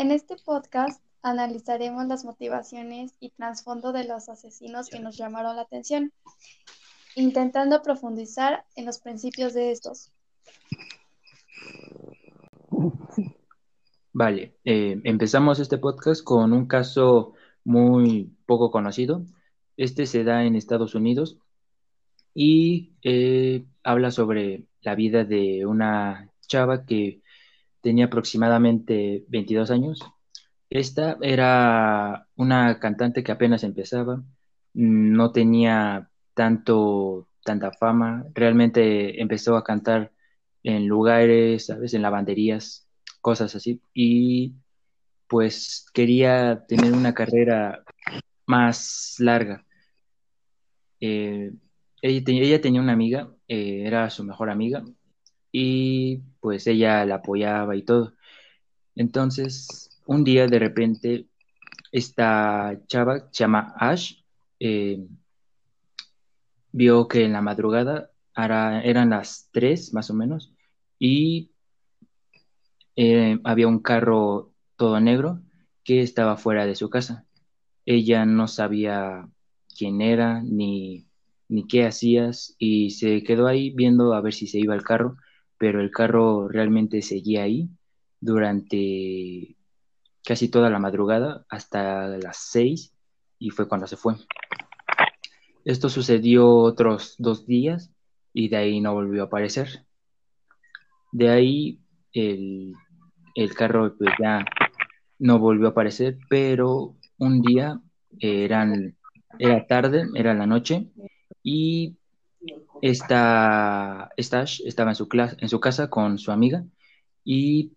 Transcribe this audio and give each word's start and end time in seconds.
En 0.00 0.12
este 0.12 0.36
podcast 0.46 1.04
analizaremos 1.20 2.06
las 2.06 2.24
motivaciones 2.24 3.12
y 3.20 3.28
trasfondo 3.28 3.92
de 3.92 4.04
los 4.04 4.30
asesinos 4.30 4.88
que 4.88 4.98
nos 4.98 5.18
llamaron 5.18 5.56
la 5.56 5.62
atención, 5.62 6.10
intentando 7.16 7.82
profundizar 7.82 8.64
en 8.76 8.86
los 8.86 9.00
principios 9.00 9.52
de 9.52 9.72
estos. 9.72 10.10
Vale, 14.14 14.54
eh, 14.64 14.98
empezamos 15.04 15.60
este 15.60 15.76
podcast 15.76 16.24
con 16.24 16.54
un 16.54 16.64
caso 16.64 17.34
muy 17.62 18.34
poco 18.46 18.70
conocido. 18.70 19.26
Este 19.76 20.06
se 20.06 20.24
da 20.24 20.44
en 20.44 20.56
Estados 20.56 20.94
Unidos 20.94 21.36
y 22.32 22.94
eh, 23.02 23.66
habla 23.82 24.10
sobre 24.12 24.64
la 24.80 24.94
vida 24.94 25.24
de 25.24 25.66
una 25.66 26.32
chava 26.48 26.86
que 26.86 27.20
tenía 27.80 28.06
aproximadamente 28.06 29.24
22 29.28 29.70
años. 29.70 30.00
Esta 30.70 31.18
era 31.22 32.28
una 32.36 32.78
cantante 32.78 33.24
que 33.24 33.32
apenas 33.32 33.64
empezaba, 33.64 34.22
no 34.74 35.32
tenía 35.32 36.10
tanto, 36.34 37.28
tanta 37.44 37.72
fama, 37.72 38.26
realmente 38.34 39.20
empezó 39.20 39.56
a 39.56 39.64
cantar 39.64 40.12
en 40.62 40.86
lugares, 40.86 41.66
¿sabes? 41.66 41.94
En 41.94 42.02
lavanderías, 42.02 42.88
cosas 43.20 43.54
así, 43.56 43.80
y 43.94 44.54
pues 45.28 45.86
quería 45.94 46.64
tener 46.66 46.92
una 46.92 47.14
carrera 47.14 47.84
más 48.46 49.16
larga. 49.18 49.64
Eh, 51.00 51.52
ella, 52.02 52.60
tenía 52.60 52.80
una 52.80 52.92
amiga, 52.92 53.30
eh, 53.48 53.84
era 53.86 54.10
su 54.10 54.24
mejor 54.24 54.50
amiga, 54.50 54.84
y 55.52 56.22
pues 56.40 56.66
ella 56.66 57.04
la 57.04 57.16
apoyaba 57.16 57.76
y 57.76 57.82
todo. 57.82 58.14
Entonces, 58.94 60.00
un 60.06 60.24
día 60.24 60.46
de 60.46 60.58
repente, 60.58 61.26
esta 61.92 62.80
chava, 62.86 63.28
se 63.30 63.44
llama 63.44 63.74
Ash, 63.78 64.14
eh, 64.58 65.06
vio 66.72 67.08
que 67.08 67.24
en 67.24 67.32
la 67.32 67.42
madrugada 67.42 68.10
eran 68.34 69.10
las 69.10 69.48
tres 69.52 69.92
más 69.92 70.10
o 70.10 70.14
menos 70.14 70.52
y 70.98 71.50
eh, 72.96 73.38
había 73.44 73.68
un 73.68 73.80
carro 73.80 74.52
todo 74.76 75.00
negro 75.00 75.40
que 75.84 76.02
estaba 76.02 76.36
fuera 76.36 76.66
de 76.66 76.74
su 76.74 76.90
casa. 76.90 77.26
Ella 77.86 78.24
no 78.26 78.48
sabía 78.48 79.28
quién 79.76 80.00
era 80.00 80.42
ni, 80.42 81.06
ni 81.48 81.66
qué 81.66 81.86
hacías 81.86 82.54
y 82.58 82.90
se 82.90 83.22
quedó 83.22 83.46
ahí 83.46 83.70
viendo 83.70 84.14
a 84.14 84.20
ver 84.20 84.32
si 84.32 84.46
se 84.46 84.58
iba 84.58 84.74
el 84.74 84.84
carro 84.84 85.16
pero 85.60 85.82
el 85.82 85.90
carro 85.90 86.48
realmente 86.48 87.02
seguía 87.02 87.42
ahí 87.42 87.68
durante 88.18 89.58
casi 90.24 90.48
toda 90.48 90.70
la 90.70 90.78
madrugada 90.78 91.44
hasta 91.50 92.08
las 92.16 92.38
seis 92.38 92.94
y 93.38 93.50
fue 93.50 93.68
cuando 93.68 93.86
se 93.86 93.98
fue. 93.98 94.14
Esto 95.66 95.90
sucedió 95.90 96.48
otros 96.48 97.14
dos 97.18 97.46
días 97.46 97.92
y 98.32 98.48
de 98.48 98.56
ahí 98.56 98.80
no 98.80 98.94
volvió 98.94 99.20
a 99.20 99.26
aparecer. 99.26 99.84
De 101.12 101.28
ahí 101.28 101.78
el, 102.14 102.74
carro 103.54 103.94
pues 103.98 104.14
ya 104.18 104.46
no 105.18 105.38
volvió 105.38 105.66
a 105.66 105.70
aparecer, 105.72 106.16
pero 106.30 106.96
un 107.18 107.42
día 107.42 107.78
eran, 108.18 108.96
era 109.38 109.66
tarde, 109.66 110.06
era 110.14 110.32
la 110.32 110.46
noche 110.46 110.88
y 111.42 111.98
esta, 112.82 114.10
Stash 114.18 114.62
estaba 114.64 114.90
en 114.90 114.96
su, 115.48 115.60
casa 115.60 115.90
con 115.90 116.18
su 116.18 116.32
amiga 116.32 116.64
y 117.24 117.72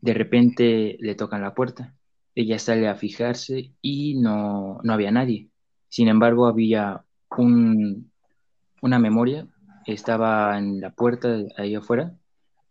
de 0.00 0.14
repente 0.14 0.96
le 1.00 1.14
tocan 1.14 1.42
la 1.42 1.54
puerta. 1.54 1.94
Ella 2.34 2.58
sale 2.58 2.88
a 2.88 2.96
fijarse 2.96 3.72
y 3.80 4.14
no, 4.20 4.78
no 4.82 4.92
había 4.92 5.10
nadie. 5.10 5.48
Sin 5.88 6.08
embargo, 6.08 6.46
había 6.46 7.04
un, 7.36 8.10
una 8.82 8.98
memoria, 8.98 9.48
estaba 9.86 10.58
en 10.58 10.80
la 10.80 10.90
puerta 10.90 11.38
ahí 11.56 11.74
afuera 11.74 12.14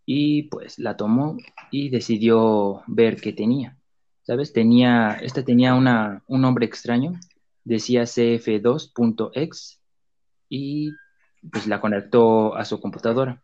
y 0.05 0.43
pues 0.43 0.77
la 0.79 0.95
tomó 0.97 1.37
y 1.71 1.89
decidió 1.89 2.83
ver 2.87 3.19
qué 3.19 3.33
tenía. 3.33 3.77
¿Sabes? 4.23 4.53
Tenía, 4.53 5.19
esta 5.21 5.43
tenía 5.43 5.75
una, 5.75 6.23
un 6.27 6.41
nombre 6.41 6.65
extraño, 6.65 7.13
decía 7.63 8.03
cf2.x 8.03 9.81
y 10.49 10.91
pues 11.51 11.67
la 11.67 11.81
conectó 11.81 12.55
a 12.55 12.65
su 12.65 12.79
computadora. 12.79 13.43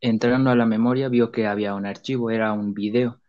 Entrando 0.00 0.50
a 0.50 0.56
la 0.56 0.66
memoria 0.66 1.08
vio 1.08 1.32
que 1.32 1.46
había 1.46 1.74
un 1.74 1.86
archivo, 1.86 2.30
era 2.30 2.52
un 2.52 2.74
video, 2.74 3.20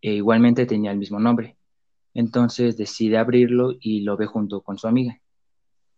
e 0.00 0.14
igualmente 0.14 0.66
tenía 0.66 0.92
el 0.92 0.98
mismo 0.98 1.18
nombre. 1.18 1.56
Entonces 2.14 2.76
decide 2.76 3.18
abrirlo 3.18 3.72
y 3.80 4.02
lo 4.02 4.16
ve 4.16 4.26
junto 4.26 4.60
con 4.62 4.78
su 4.78 4.86
amiga. 4.86 5.20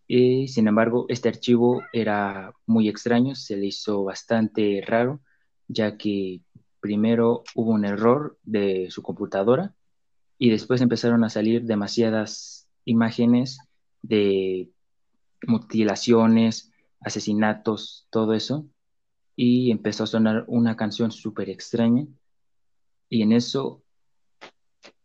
Y, 0.08 0.48
sin 0.48 0.68
embargo, 0.68 1.06
este 1.08 1.28
archivo 1.28 1.82
era 1.92 2.52
muy 2.66 2.88
extraño, 2.88 3.34
se 3.34 3.56
le 3.56 3.66
hizo 3.66 4.04
bastante 4.04 4.82
raro, 4.86 5.20
ya 5.68 5.96
que 5.96 6.40
primero 6.80 7.42
hubo 7.54 7.72
un 7.72 7.84
error 7.84 8.38
de 8.44 8.86
su 8.90 9.02
computadora 9.02 9.74
y 10.38 10.50
después 10.50 10.80
empezaron 10.80 11.24
a 11.24 11.30
salir 11.30 11.64
demasiadas 11.64 12.68
imágenes 12.84 13.58
de 14.02 14.70
mutilaciones, 15.46 16.70
asesinatos, 17.06 18.06
todo 18.10 18.34
eso, 18.34 18.66
y 19.36 19.70
empezó 19.70 20.04
a 20.04 20.08
sonar 20.08 20.44
una 20.48 20.76
canción 20.76 21.12
súper 21.12 21.48
extraña, 21.48 22.06
y 23.08 23.22
en 23.22 23.32
eso 23.32 23.82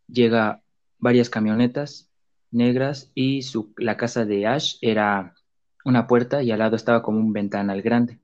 llega 0.07 0.61
varias 0.97 1.29
camionetas 1.29 2.09
negras 2.49 3.11
y 3.15 3.43
su, 3.43 3.73
la 3.77 3.95
casa 3.95 4.25
de 4.25 4.47
Ash 4.47 4.75
era 4.81 5.35
una 5.85 6.07
puerta 6.07 6.43
y 6.43 6.51
al 6.51 6.59
lado 6.59 6.75
estaba 6.75 7.01
como 7.01 7.19
un 7.19 7.33
ventanal 7.33 7.81
grande. 7.81 8.19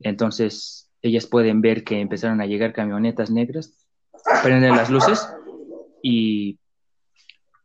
Entonces 0.00 0.90
ellas 1.02 1.26
pueden 1.26 1.60
ver 1.60 1.84
que 1.84 2.00
empezaron 2.00 2.40
a 2.40 2.46
llegar 2.46 2.72
camionetas 2.72 3.30
negras, 3.30 3.86
prenden 4.42 4.76
las 4.76 4.90
luces 4.90 5.28
y 6.02 6.58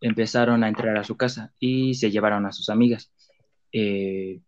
empezaron 0.02 0.64
a 0.64 0.68
entrar 0.68 0.98
a 0.98 1.04
su 1.04 1.16
casa 1.16 1.54
y 1.60 1.94
se 1.94 2.12
llevaron 2.12 2.46
a 2.46 2.52
sus 2.52 2.70
amigas. 2.70 3.12
Eh, 3.72 4.42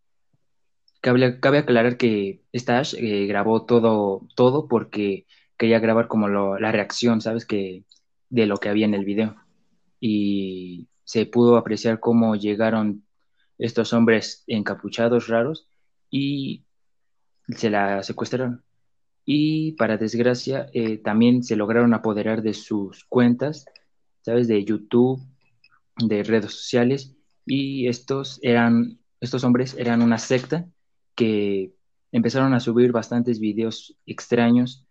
Cabe, 1.03 1.57
aclarar 1.57 1.97
que 1.97 2.41
Stash 2.55 2.95
eh, 2.97 3.27
grabó 3.27 3.65
todo, 3.65 4.25
todo 4.35 4.69
porque 4.69 5.27
quería 5.57 5.79
grabar 5.79 6.07
como 6.07 6.29
la 6.29 6.71
reacción, 6.71 7.19
¿sabes? 7.19 7.45
Que, 7.45 7.83
de 8.29 8.45
lo 8.45 8.55
que 8.57 8.69
había 8.69 8.85
en 8.85 8.93
el 8.93 9.03
video. 9.03 9.35
Y 9.99 10.87
se 11.03 11.25
pudo 11.25 11.57
apreciar 11.57 11.99
cómo 11.99 12.37
llegaron 12.37 13.03
estos 13.57 13.91
hombres 13.91 14.45
encapuchados 14.47 15.27
raros 15.27 15.67
y 16.09 16.63
se 17.49 17.69
la 17.69 18.01
secuestraron. 18.01 18.63
Y 19.25 19.73
para 19.73 19.97
desgracia, 19.97 20.69
eh, 20.71 20.99
también 20.99 21.43
se 21.43 21.57
lograron 21.57 21.93
apoderar 21.93 22.43
de 22.43 22.53
sus 22.53 23.03
cuentas, 23.09 23.65
¿sabes? 24.21 24.47
De 24.47 24.63
YouTube, 24.63 25.21
de 25.97 26.23
redes 26.23 26.53
sociales. 26.53 27.13
Y 27.45 27.89
estos 27.89 28.39
eran, 28.41 28.99
estos 29.19 29.43
hombres 29.43 29.75
eran 29.77 30.01
una 30.01 30.17
secta 30.17 30.65
que 31.15 31.73
empezaron 32.11 32.53
a 32.53 32.59
subir 32.59 32.91
bastantes 32.91 33.39
videos 33.39 33.97
extraños 34.05 34.85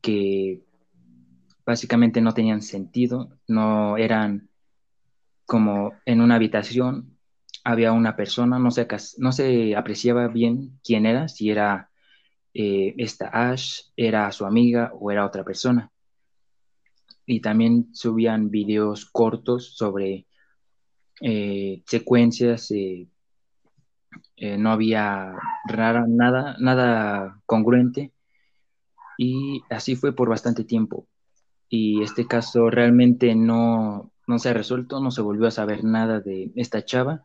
que 0.00 0.62
básicamente 1.64 2.20
no 2.20 2.34
tenían 2.34 2.62
sentido, 2.62 3.30
no 3.46 3.96
eran 3.96 4.48
como 5.44 5.94
en 6.04 6.20
una 6.20 6.36
habitación, 6.36 7.18
había 7.64 7.92
una 7.92 8.16
persona, 8.16 8.58
no 8.58 8.70
se, 8.70 8.86
no 9.18 9.32
se 9.32 9.76
apreciaba 9.76 10.28
bien 10.28 10.78
quién 10.82 11.06
era, 11.06 11.28
si 11.28 11.50
era 11.50 11.90
eh, 12.54 12.94
esta 12.98 13.28
Ash, 13.28 13.82
era 13.96 14.32
su 14.32 14.46
amiga 14.46 14.92
o 14.98 15.10
era 15.10 15.26
otra 15.26 15.44
persona. 15.44 15.90
Y 17.26 17.40
también 17.40 17.88
subían 17.92 18.50
videos 18.50 19.04
cortos 19.04 19.76
sobre 19.76 20.26
eh, 21.20 21.82
secuencias 21.86 22.70
eh, 22.70 23.08
eh, 24.36 24.58
no 24.58 24.70
había 24.70 25.34
nada, 26.06 26.56
nada 26.58 27.40
congruente. 27.46 28.12
Y 29.18 29.62
así 29.70 29.96
fue 29.96 30.14
por 30.14 30.28
bastante 30.28 30.64
tiempo. 30.64 31.06
Y 31.68 32.02
este 32.02 32.26
caso 32.26 32.70
realmente 32.70 33.34
no, 33.34 34.12
no 34.26 34.38
se 34.38 34.50
ha 34.50 34.54
resuelto, 34.54 35.00
no 35.00 35.10
se 35.10 35.22
volvió 35.22 35.48
a 35.48 35.50
saber 35.50 35.84
nada 35.84 36.20
de 36.20 36.52
esta 36.54 36.84
chava, 36.84 37.24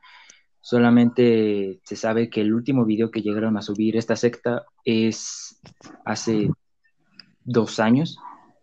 solamente 0.64 1.82
se 1.84 1.96
sabe 1.98 2.30
que 2.30 2.42
el 2.42 2.54
último 2.54 2.86
video 2.86 3.12
que 3.12 3.22
llegaron 3.22 3.58
a 3.58 3.62
subir 3.62 3.98
esta 3.98 4.16
secta 4.16 4.66
es 4.86 5.60
hace 6.06 6.50
dos 7.44 7.80
años. 7.80 8.18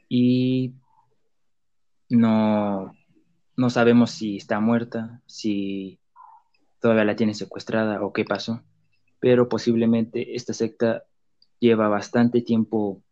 Y 0.09 0.75
no, 2.09 2.93
no 3.57 3.71
sabemos 3.71 4.11
si 4.11 4.39
está 4.39 4.59
muerta, 4.59 5.21
si 5.27 6.00
todavía 6.81 7.05
la 7.05 7.17
tiene 7.17 7.35
secuestrada 7.35 8.03
o 8.03 8.13
qué 8.13 8.25
pasó, 8.25 8.63
pero 9.21 9.49
posiblemente 9.49 10.35
esta 10.35 10.53
secta 10.53 11.05
lleva 11.59 11.89
bastante 11.89 12.41
tiempo 12.41 13.03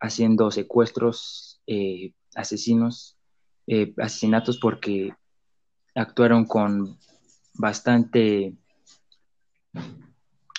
haciendo 0.00 0.50
secuestros, 0.50 1.60
eh, 1.66 2.12
asesinos 2.34 3.18
eh, 3.66 3.92
asesinatos 3.98 4.58
porque 4.58 5.12
actuaron 5.94 6.46
con 6.46 6.98
bastante 7.54 8.56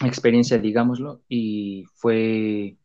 experiencia, 0.05 0.59
digámoslo, 0.59 1.21
y 1.27 1.85
fue 1.95 2.77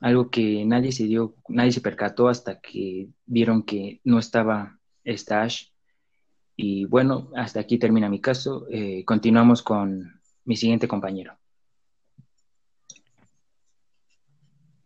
algo 0.00 0.30
que 0.30 0.64
nadie 0.66 0.92
se 0.92 1.04
dio, 1.04 1.34
nadie 1.48 1.72
se 1.72 1.80
percató 1.80 2.28
hasta 2.28 2.60
que 2.60 3.08
vieron 3.24 3.62
que 3.62 4.00
no 4.04 4.18
estaba 4.18 4.78
Stash. 5.06 5.68
Y 6.56 6.84
bueno, 6.86 7.30
hasta 7.34 7.60
aquí 7.60 7.78
termina 7.78 8.08
mi 8.08 8.20
caso. 8.20 8.66
Eh, 8.70 9.04
continuamos 9.04 9.62
con 9.62 10.20
mi 10.44 10.56
siguiente 10.56 10.86
compañero. 10.86 11.36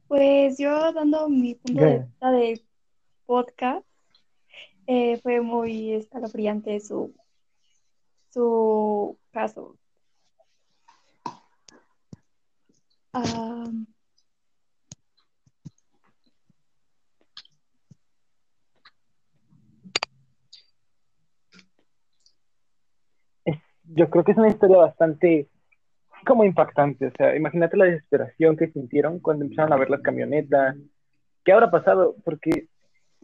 Pues 0.06 0.56
yo 0.58 0.92
dando 0.92 1.28
mi 1.28 1.54
punto 1.54 1.84
de 1.84 1.98
vista 1.98 2.30
de 2.32 2.64
podcast, 3.26 3.86
eh, 4.86 5.18
fue 5.22 5.42
muy 5.42 5.92
escalofriante 5.92 6.80
su, 6.80 7.14
su 8.30 9.18
caso. 9.30 9.76
Yo 23.94 24.10
creo 24.10 24.24
que 24.24 24.32
es 24.32 24.38
una 24.38 24.48
historia 24.48 24.76
bastante 24.78 25.48
como 26.26 26.44
impactante. 26.44 27.06
O 27.06 27.12
sea, 27.16 27.36
imagínate 27.36 27.76
la 27.76 27.86
desesperación 27.86 28.56
que 28.56 28.68
sintieron 28.68 29.20
cuando 29.20 29.44
empezaron 29.44 29.72
a 29.72 29.76
ver 29.76 29.90
las 29.90 30.00
camionetas. 30.00 30.76
¿Qué 31.44 31.52
habrá 31.52 31.70
pasado? 31.70 32.16
Porque 32.24 32.68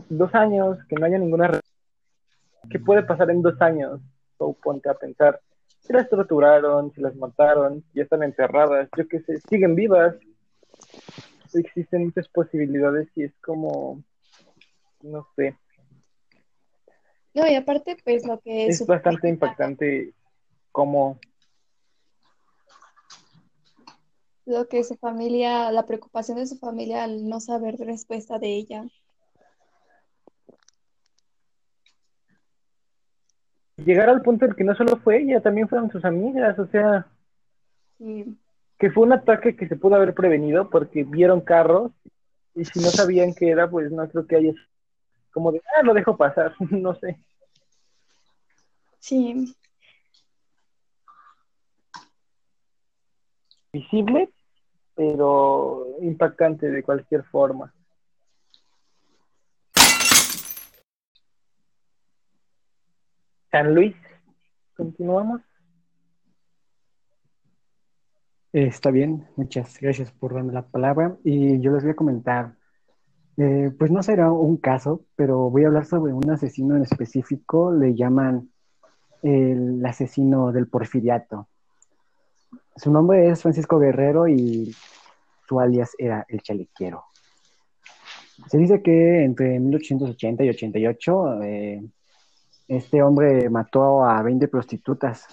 dos 0.09 0.35
años, 0.35 0.79
que 0.89 0.97
no 0.97 1.07
haya 1.07 1.19
ninguna... 1.19 1.61
¿Qué 2.71 2.79
puede 2.79 3.03
pasar 3.03 3.31
en 3.31 3.43
dos 3.43 3.61
años? 3.61 4.01
Ponte 4.63 4.91
a 4.91 4.95
pensar, 4.95 5.41
si 5.81 5.93
las 5.93 6.09
torturaron, 6.09 6.93
si 6.93 7.01
las 7.01 7.15
mataron, 7.17 7.85
ya 7.95 8.03
están 8.03 8.23
enterradas, 8.23 8.89
yo 8.97 9.07
qué 9.09 9.21
sé, 9.21 9.39
siguen 9.49 9.75
vivas. 9.75 10.17
Existen 11.55 12.07
muchas 12.07 12.29
posibilidades 12.29 13.09
y 13.15 13.25
es 13.25 13.33
como, 13.41 14.03
no 15.03 15.27
sé. 15.37 15.57
No, 17.33 17.47
y 17.47 17.55
aparte, 17.55 17.97
pues 18.05 18.27
lo 18.27 18.41
que 18.41 18.67
es... 18.67 18.81
Es 18.81 18.87
bastante 18.87 19.29
impactante 19.29 20.13
como 20.75 21.21
lo 24.45 24.67
que 24.67 24.83
su 24.83 24.97
familia, 24.97 25.71
la 25.71 25.87
preocupación 25.87 26.37
de 26.37 26.49
su 26.49 26.59
familia 26.59 27.05
al 27.05 27.29
no 27.29 27.39
saber 27.39 27.77
respuesta 27.79 28.41
de 28.41 28.49
ella. 28.49 28.85
Llegar 33.77 34.11
al 34.11 34.23
punto 34.23 34.47
en 34.47 34.55
que 34.55 34.65
no 34.65 34.75
solo 34.75 34.97
fue 34.97 35.23
ella, 35.23 35.41
también 35.41 35.69
fueron 35.69 35.91
sus 35.93 36.05
amigas, 36.05 36.59
o 36.59 36.67
sea, 36.67 37.07
que 38.79 38.91
fue 38.91 39.05
un 39.05 39.13
ataque 39.13 39.55
que 39.55 39.69
se 39.69 39.77
pudo 39.77 39.95
haber 39.95 40.13
prevenido 40.13 40.71
porque 40.71 41.05
vieron 41.05 41.41
carros 41.41 41.93
y 42.57 42.65
si 42.65 42.81
no 42.81 42.87
sabían 42.87 43.33
qué 43.33 43.51
era, 43.51 43.71
pues 43.71 43.93
no 43.93 44.09
creo 44.09 44.27
que 44.27 44.37
haya 44.37 44.53
como 45.33 45.53
de, 45.53 45.63
ah, 45.77 45.83
lo 45.85 45.95
dejo 45.95 46.17
pasar, 46.17 46.53
no 46.71 46.97
sé. 46.97 47.17
Sí, 48.99 49.55
visible, 53.75 54.31
pero 54.95 55.87
impactante 56.01 56.71
de 56.71 56.83
cualquier 56.83 57.25
forma. 57.25 57.75
San 63.51 63.75
Luis, 63.75 63.95
continuamos. 64.77 65.43
Está 68.53 68.93
bien, 68.93 69.27
muchas 69.37 69.81
gracias 69.81 70.13
por 70.13 70.35
darme 70.35 70.53
la 70.53 70.63
palabra 70.63 71.17
y 71.25 71.61
yo 71.61 71.73
les 71.73 71.83
voy 71.83 71.91
a 71.91 71.97
comentar, 71.97 72.55
eh, 73.37 73.73
pues 73.77 73.91
no 73.91 74.01
será 74.05 74.31
un 74.31 74.57
caso, 74.59 75.05
pero 75.17 75.51
voy 75.51 75.65
a 75.65 75.67
hablar 75.67 75.87
sobre 75.87 76.13
un 76.13 76.31
asesino 76.31 76.77
en 76.77 76.83
específico, 76.83 77.73
le 77.73 77.97
llaman 77.97 78.51
el 79.23 79.85
asesino 79.85 80.53
del 80.53 80.69
porfiriato. 80.69 81.49
Su 82.77 82.91
nombre 82.91 83.29
es 83.29 83.43
Francisco 83.43 83.79
Guerrero 83.79 84.27
y 84.27 84.75
su 85.47 85.61
alias 85.61 85.93
era 85.97 86.27
El 86.29 86.43
Chalequero. 86.43 87.05
Se 88.49 88.59
dice 88.59 88.83
que 88.83 89.23
entre 89.23 89.61
1880 89.61 90.43
y 90.43 90.49
88 90.49 91.43
eh, 91.43 91.85
este 92.67 93.03
hombre 93.03 93.49
mató 93.49 94.05
a 94.05 94.21
20 94.23 94.49
prostitutas. 94.49 95.27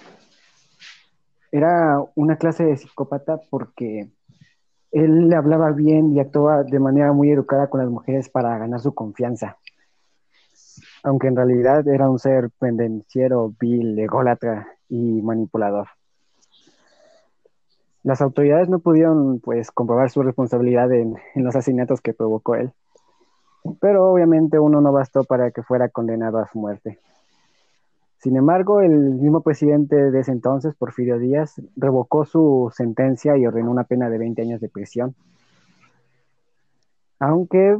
Era 1.51 2.03
una 2.15 2.37
clase 2.37 2.63
de 2.63 2.77
psicópata 2.77 3.39
porque 3.49 4.11
él 4.91 5.29
le 5.29 5.35
hablaba 5.35 5.71
bien 5.71 6.15
y 6.15 6.19
actuaba 6.19 6.63
de 6.63 6.79
manera 6.79 7.11
muy 7.11 7.31
educada 7.31 7.69
con 7.69 7.79
las 7.79 7.89
mujeres 7.89 8.29
para 8.29 8.57
ganar 8.59 8.81
su 8.81 8.93
confianza. 8.93 9.57
Aunque 11.03 11.27
en 11.27 11.35
realidad 11.35 11.87
era 11.87 12.07
un 12.07 12.19
ser 12.19 12.51
pendenciero, 12.59 13.51
vil, 13.59 13.97
ególatra 13.97 14.67
y 14.89 15.21
manipulador. 15.23 15.87
Las 18.03 18.21
autoridades 18.21 18.67
no 18.67 18.79
pudieron 18.79 19.39
pues 19.39 19.69
comprobar 19.71 20.09
su 20.09 20.23
responsabilidad 20.23 20.91
en, 20.91 21.15
los 21.35 21.55
asesinatos 21.55 22.01
que 22.01 22.13
provocó 22.13 22.55
él, 22.55 22.71
pero 23.79 24.09
obviamente 24.11 24.57
uno 24.57 24.81
no 24.81 24.91
bastó 24.91 25.23
para 25.23 25.51
que 25.51 25.61
fuera 25.61 25.89
condenado 25.89 26.39
a 26.39 26.47
su 26.47 26.57
muerte. 26.59 26.97
Sin 28.17 28.37
embargo, 28.37 28.81
el 28.81 28.91
mismo 28.91 29.41
presidente 29.41 29.95
de 30.11 30.19
ese 30.19 30.31
entonces, 30.31 30.75
Porfirio 30.75 31.19
Díaz, 31.19 31.61
revocó 31.75 32.25
su 32.25 32.71
sentencia 32.75 33.37
y 33.37 33.45
ordenó 33.45 33.71
una 33.71 33.83
pena 33.83 34.09
de 34.09 34.17
20 34.17 34.41
años 34.43 34.61
de 34.61 34.69
prisión. 34.69 35.15
Aunque 37.19 37.77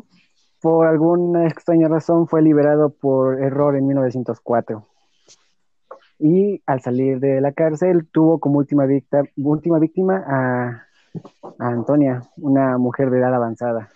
por 0.62 0.86
alguna 0.86 1.48
extraña 1.48 1.88
razón 1.88 2.28
fue 2.28 2.44
liberado 2.44 2.90
por 2.90 3.42
error 3.42 3.76
en 3.76 3.88
1904 3.88 4.86
y 6.22 6.62
al 6.68 6.82
salir 6.82 7.20
de 7.20 7.42
la 7.42 7.52
cárcel 7.52 8.08
tuvo 8.12 8.40
como 8.40 8.60
última, 8.60 8.86
última 9.38 9.80
víctima 9.80 10.24
a, 10.28 10.88
Antonia, 11.58 12.22
una 12.38 12.78
mujer 12.78 13.10
de 13.10 13.18
edad 13.18 13.34
avanzada, 13.34 13.90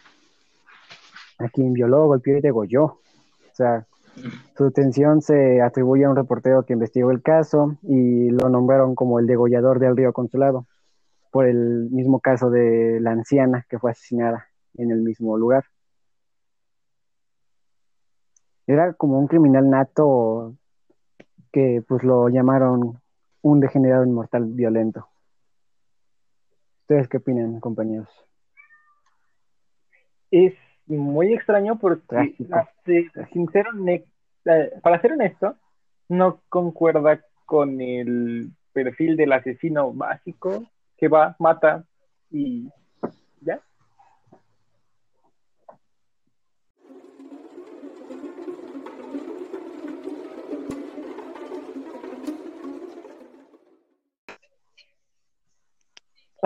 a 1.37 1.47
quien 1.49 1.73
violó, 1.73 2.07
golpeó 2.07 2.37
y 2.37 2.41
degolló. 2.41 2.83
O 2.85 3.53
sea, 3.53 3.85
su 4.57 4.65
detención 4.65 5.21
se 5.21 5.61
atribuye 5.61 6.03
a 6.03 6.09
un 6.09 6.15
reportero 6.15 6.65
que 6.65 6.73
investigó 6.73 7.11
el 7.11 7.21
caso 7.21 7.77
y 7.83 8.31
lo 8.31 8.49
nombraron 8.49 8.95
como 8.95 9.19
el 9.19 9.27
degollador 9.27 9.79
del 9.79 9.95
río 9.95 10.11
Consulado, 10.11 10.65
por 11.31 11.45
el 11.45 11.89
mismo 11.91 12.19
caso 12.19 12.49
de 12.49 12.99
la 13.01 13.11
anciana 13.11 13.65
que 13.69 13.77
fue 13.77 13.91
asesinada 13.91 14.47
en 14.73 14.89
el 14.89 15.01
mismo 15.03 15.37
lugar. 15.37 15.63
Era 18.65 18.93
como 18.93 19.19
un 19.19 19.27
criminal 19.27 19.69
nato 19.69 20.55
que 21.55 21.81
pues 21.87 22.03
lo 22.03 22.27
llamaron 22.27 22.99
un 23.41 23.59
degenerado 23.61 24.03
inmortal 24.03 24.43
violento. 24.43 25.07
¿Ustedes 26.81 27.07
qué 27.07 27.15
opinan, 27.15 27.61
compañeros? 27.61 28.09
Es 30.31 30.53
muy 30.85 31.33
extraño 31.33 31.79
porque, 31.79 32.35
sincero, 33.31 33.69
para 34.83 34.99
ser 34.99 35.13
honesto, 35.13 35.55
no 36.09 36.41
concuerda 36.49 37.21
con 37.45 37.79
el 37.79 38.51
perfil 38.73 39.15
del 39.15 39.31
asesino 39.31 39.93
básico 39.93 40.65
que 40.97 41.07
va, 41.07 41.37
mata 41.39 41.85
y 42.29 42.69
ya. 43.39 43.61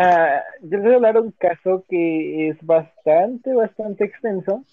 Ah, 0.01 0.41
yo 0.61 0.79
voy 0.79 0.93
a 0.93 0.95
hablar 0.95 1.19
un 1.19 1.31
caso 1.31 1.83
que 1.89 2.47
es 2.47 2.65
bastante, 2.65 3.53
bastante 3.53 4.05
extenso. 4.05 4.63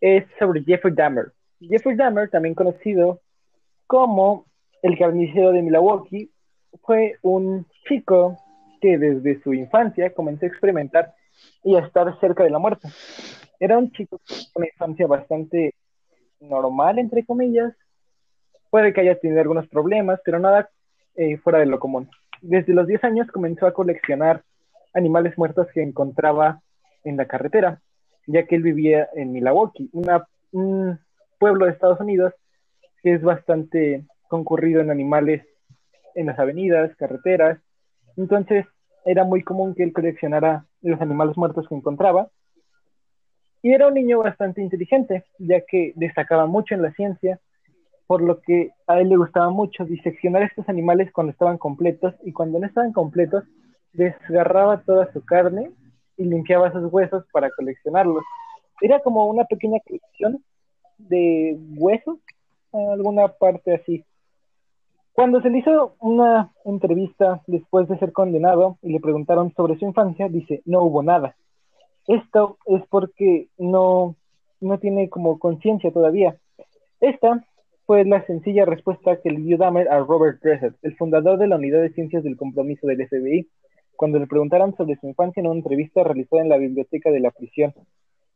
Es 0.00 0.24
sobre 0.38 0.62
Jeffrey 0.62 0.94
Dahmer. 0.94 1.32
Jeffrey 1.58 1.96
Dahmer, 1.96 2.30
también 2.30 2.54
conocido 2.54 3.20
como 3.88 4.46
el 4.82 4.96
carnicero 4.96 5.50
de 5.50 5.62
Milwaukee, 5.62 6.30
fue 6.82 7.16
un 7.22 7.66
chico 7.88 8.38
que 8.80 8.98
desde 8.98 9.42
su 9.42 9.52
infancia 9.52 10.14
comenzó 10.14 10.44
a 10.46 10.50
experimentar 10.50 11.12
y 11.64 11.74
a 11.74 11.80
estar 11.80 12.20
cerca 12.20 12.44
de 12.44 12.50
la 12.50 12.60
muerte. 12.60 12.86
Era 13.58 13.78
un 13.78 13.90
chico 13.90 14.20
con 14.28 14.62
una 14.62 14.66
infancia 14.68 15.08
bastante 15.08 15.74
normal, 16.38 17.00
entre 17.00 17.24
comillas. 17.24 17.74
Puede 18.70 18.92
que 18.92 19.00
haya 19.00 19.18
tenido 19.18 19.40
algunos 19.40 19.66
problemas, 19.66 20.20
pero 20.24 20.38
nada 20.38 20.70
eh, 21.16 21.36
fuera 21.38 21.58
de 21.58 21.66
lo 21.66 21.80
común. 21.80 22.08
Desde 22.40 22.72
los 22.72 22.86
10 22.86 23.02
años 23.02 23.26
comenzó 23.32 23.66
a 23.66 23.74
coleccionar 23.74 24.44
animales 24.94 25.36
muertos 25.38 25.66
que 25.74 25.82
encontraba 25.82 26.60
en 27.04 27.16
la 27.16 27.26
carretera, 27.26 27.80
ya 28.26 28.46
que 28.46 28.56
él 28.56 28.62
vivía 28.62 29.08
en 29.14 29.32
Milwaukee, 29.32 29.90
un 30.52 30.98
pueblo 31.38 31.66
de 31.66 31.72
Estados 31.72 32.00
Unidos 32.00 32.32
que 33.02 33.14
es 33.14 33.22
bastante 33.22 34.06
concurrido 34.28 34.80
en 34.80 34.90
animales 34.90 35.44
en 36.14 36.26
las 36.26 36.38
avenidas, 36.38 36.94
carreteras. 36.96 37.58
Entonces 38.16 38.66
era 39.04 39.24
muy 39.24 39.42
común 39.42 39.74
que 39.74 39.82
él 39.82 39.92
coleccionara 39.92 40.66
los 40.82 41.00
animales 41.00 41.36
muertos 41.36 41.66
que 41.68 41.74
encontraba. 41.74 42.28
Y 43.62 43.72
era 43.72 43.88
un 43.88 43.94
niño 43.94 44.18
bastante 44.18 44.62
inteligente, 44.62 45.24
ya 45.38 45.60
que 45.60 45.92
destacaba 45.96 46.46
mucho 46.46 46.74
en 46.74 46.82
la 46.82 46.92
ciencia, 46.92 47.40
por 48.06 48.20
lo 48.20 48.40
que 48.40 48.70
a 48.86 49.00
él 49.00 49.08
le 49.08 49.16
gustaba 49.16 49.50
mucho 49.50 49.84
diseccionar 49.84 50.42
estos 50.42 50.68
animales 50.68 51.12
cuando 51.12 51.32
estaban 51.32 51.58
completos 51.58 52.14
y 52.24 52.32
cuando 52.32 52.58
no 52.58 52.66
estaban 52.66 52.92
completos 52.92 53.44
desgarraba 53.92 54.82
toda 54.82 55.12
su 55.12 55.24
carne 55.24 55.70
y 56.16 56.24
limpiaba 56.24 56.72
sus 56.72 56.92
huesos 56.92 57.24
para 57.32 57.50
coleccionarlos. 57.50 58.22
Era 58.80 59.00
como 59.00 59.26
una 59.26 59.44
pequeña 59.44 59.78
colección 59.86 60.42
de 60.98 61.58
huesos, 61.76 62.18
alguna 62.72 63.28
parte 63.28 63.74
así. 63.74 64.04
Cuando 65.12 65.42
se 65.42 65.50
le 65.50 65.58
hizo 65.58 65.94
una 66.00 66.52
entrevista 66.64 67.42
después 67.46 67.86
de 67.88 67.98
ser 67.98 68.12
condenado 68.12 68.78
y 68.82 68.92
le 68.92 69.00
preguntaron 69.00 69.52
sobre 69.54 69.78
su 69.78 69.84
infancia, 69.84 70.28
dice, 70.28 70.62
no 70.64 70.82
hubo 70.82 71.02
nada. 71.02 71.36
Esto 72.06 72.56
es 72.66 72.82
porque 72.88 73.48
no, 73.58 74.16
no 74.60 74.78
tiene 74.78 75.10
como 75.10 75.38
conciencia 75.38 75.92
todavía. 75.92 76.36
Esta 77.00 77.44
fue 77.84 78.04
la 78.04 78.24
sencilla 78.26 78.64
respuesta 78.64 79.20
que 79.20 79.30
le 79.30 79.40
dio 79.40 79.58
Dahmer 79.58 79.88
a 79.88 79.98
Robert 79.98 80.40
Dresser, 80.40 80.74
el 80.82 80.96
fundador 80.96 81.38
de 81.38 81.48
la 81.48 81.56
Unidad 81.56 81.82
de 81.82 81.92
Ciencias 81.92 82.24
del 82.24 82.36
Compromiso 82.36 82.86
del 82.86 83.06
FBI, 83.06 83.48
cuando 83.96 84.18
le 84.18 84.26
preguntaron 84.26 84.74
sobre 84.76 84.96
su 84.96 85.06
infancia 85.06 85.40
en 85.40 85.46
una 85.46 85.56
entrevista 85.56 86.02
realizada 86.02 86.42
en 86.42 86.48
la 86.48 86.56
biblioteca 86.56 87.10
de 87.10 87.20
la 87.20 87.30
prisión. 87.30 87.74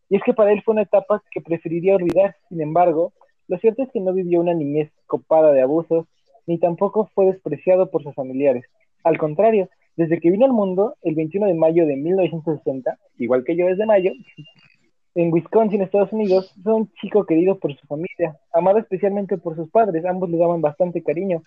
Y 0.09 0.17
es 0.17 0.23
que 0.23 0.35
para 0.35 0.53
él 0.53 0.63
fue 0.63 0.73
una 0.73 0.83
etapa 0.83 1.23
que 1.31 1.41
preferiría 1.41 1.97
olvidar, 1.97 2.37
sin 2.49 2.61
embargo, 2.61 3.13
lo 3.49 3.59
cierto 3.59 3.83
es 3.83 3.91
que 3.91 4.01
no 4.01 4.13
vivió 4.13 4.41
una 4.41 4.55
niñez 4.55 4.91
copada 5.07 5.53
de 5.53 5.63
abusos, 5.63 6.07
ni 6.47 6.59
tampoco 6.59 7.11
fue 7.15 7.27
despreciado 7.27 7.91
por 7.91 8.03
sus 8.03 8.15
familiares. 8.15 8.65
Al 9.03 9.19
contrario, 9.19 9.69
desde 9.97 10.21
que 10.21 10.31
vino 10.31 10.45
al 10.45 10.53
mundo, 10.53 10.97
el 11.03 11.15
21 11.15 11.47
de 11.47 11.55
mayo 11.55 11.87
de 11.87 11.97
1960, 11.97 12.99
igual 13.19 13.45
que 13.45 13.57
yo 13.57 13.69
es 13.69 13.79
de 13.79 13.87
mayo, 13.87 14.13
en 15.15 15.33
Wisconsin, 15.33 15.81
Estados 15.81 16.13
Unidos, 16.13 16.55
fue 16.63 16.75
un 16.75 16.93
chico 17.01 17.25
querido 17.25 17.59
por 17.59 17.75
su 17.75 17.87
familia, 17.87 18.39
amado 18.53 18.79
especialmente 18.79 19.39
por 19.39 19.57
sus 19.57 19.71
padres, 19.71 20.05
ambos 20.05 20.29
le 20.29 20.37
daban 20.37 20.61
bastante 20.61 21.03
cariño. 21.03 21.43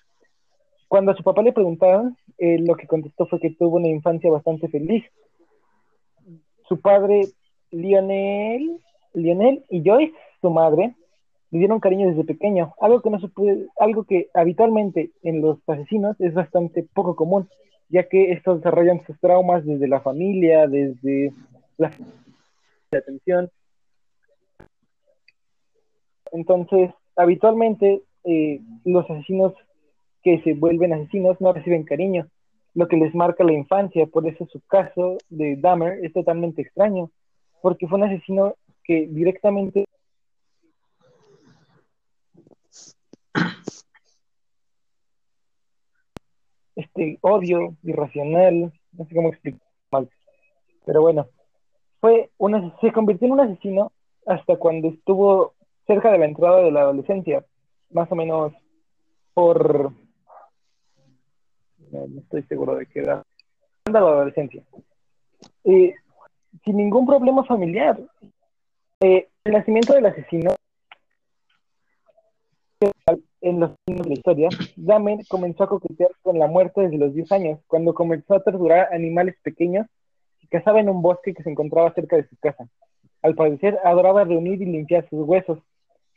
Cuando 0.90 1.12
a 1.12 1.16
su 1.16 1.24
papá 1.24 1.44
le 1.44 1.54
preguntaron, 1.54 2.18
lo 2.40 2.76
que 2.76 2.88
contestó 2.88 3.28
fue 3.28 3.40
que 3.40 3.52
tuvo 3.52 3.78
una 3.78 3.88
infancia 3.88 4.30
bastante 4.32 4.68
feliz. 4.70 5.06
Su 6.68 6.82
padre, 6.82 7.22
Lionel, 7.70 8.82
Lionel 9.14 9.64
y 9.70 9.88
Joyce, 9.88 10.16
su 10.42 10.50
madre, 10.50 10.96
le 11.52 11.60
dieron 11.60 11.80
cariño 11.80 12.10
desde 12.10 12.24
pequeño, 12.24 12.74
algo 12.82 13.02
que 13.02 13.12
no 13.12 13.20
se 13.20 13.28
puede, 13.28 13.68
algo 13.78 14.04
que 14.04 14.30
habitualmente 14.34 15.12
en 15.22 15.42
los 15.42 15.60
asesinos 15.68 16.20
es 16.20 16.34
bastante 16.34 16.84
poco 16.94 17.16
común, 17.16 17.48
ya 17.90 18.10
que 18.10 18.32
estos 18.32 18.58
desarrollan 18.58 19.06
sus 19.06 19.20
traumas 19.20 19.66
desde 19.66 19.88
la 19.88 20.02
familia, 20.02 20.68
desde 20.68 21.34
la 21.78 21.92
atención. 22.92 23.52
Entonces, 26.32 26.92
habitualmente 27.16 28.02
eh, 28.24 28.60
los 28.86 29.08
asesinos 29.10 29.54
que 30.24 30.42
se 30.42 30.54
vuelven 30.54 30.94
asesinos 30.94 31.40
no 31.40 31.54
reciben 31.54 31.84
cariño, 31.84 32.28
lo 32.74 32.88
que 32.88 32.98
les 32.98 33.14
marca 33.16 33.44
la 33.44 33.54
infancia. 33.54 34.06
Por 34.08 34.28
eso 34.28 34.46
su 34.48 34.62
caso 34.62 35.18
de 35.30 35.56
Dahmer 35.56 36.04
es 36.04 36.14
totalmente 36.14 36.62
extraño, 36.62 37.12
porque 37.62 37.88
fue 37.88 37.98
un 37.98 38.06
asesino 38.06 38.56
que 38.84 39.08
directamente 39.08 39.86
este 46.76 47.18
odio 47.22 47.76
irracional, 47.84 48.74
no 48.94 49.06
sé 49.06 49.16
cómo 49.16 49.30
explicar 49.30 49.62
mal, 49.92 50.10
pero 50.86 51.02
bueno, 51.02 51.28
fue 52.00 52.30
una, 52.38 52.74
se 52.80 52.92
convirtió 52.92 53.28
en 53.28 53.34
un 53.34 53.40
asesino 53.42 53.92
hasta 54.26 54.56
cuando 54.56 54.90
estuvo 54.90 55.54
cerca 55.86 56.12
de 56.12 56.20
la 56.20 56.26
entrada 56.26 56.62
de 56.62 56.72
la 56.72 56.82
adolescencia, 56.82 57.46
más 57.92 58.12
o 58.12 58.16
menos 58.16 58.54
por 59.34 59.92
no, 61.92 62.20
estoy 62.20 62.44
seguro 62.44 62.76
de 62.76 62.86
qué 62.86 63.00
edad, 63.00 63.24
la 63.92 64.00
adolescencia, 64.00 64.64
eh, 65.64 65.94
sin 66.64 66.78
ningún 66.78 67.06
problema 67.06 67.44
familiar. 67.44 68.00
Eh, 69.02 69.28
el 69.46 69.54
nacimiento 69.54 69.94
del 69.94 70.06
asesino 70.08 70.52
en 73.42 73.60
los 73.60 73.72
años 73.88 74.04
de 74.04 74.10
la 74.10 74.14
historia, 74.14 74.50
Dahmer 74.76 75.20
comenzó 75.28 75.64
a 75.64 75.70
coquetear 75.70 76.12
con 76.22 76.40
la 76.40 76.48
muerte 76.48 76.82
desde 76.82 76.98
los 76.98 77.14
10 77.14 77.32
años, 77.32 77.60
cuando 77.68 77.94
comenzó 77.94 78.36
a 78.36 78.44
torturar 78.44 78.94
animales 78.94 79.36
pequeños 79.42 79.88
que 80.40 80.48
cazaba 80.48 80.80
en 80.80 80.90
un 80.90 81.02
bosque 81.02 81.34
que 81.34 81.44
se 81.44 81.50
encontraba 81.50 81.94
cerca 81.94 82.16
de 82.16 82.28
su 82.28 82.36
casa. 82.38 82.68
Al 83.22 83.36
parecer, 83.36 83.78
adoraba 83.84 84.24
reunir 84.24 84.62
y 84.62 84.66
limpiar 84.66 85.08
sus 85.10 85.28
huesos. 85.28 85.60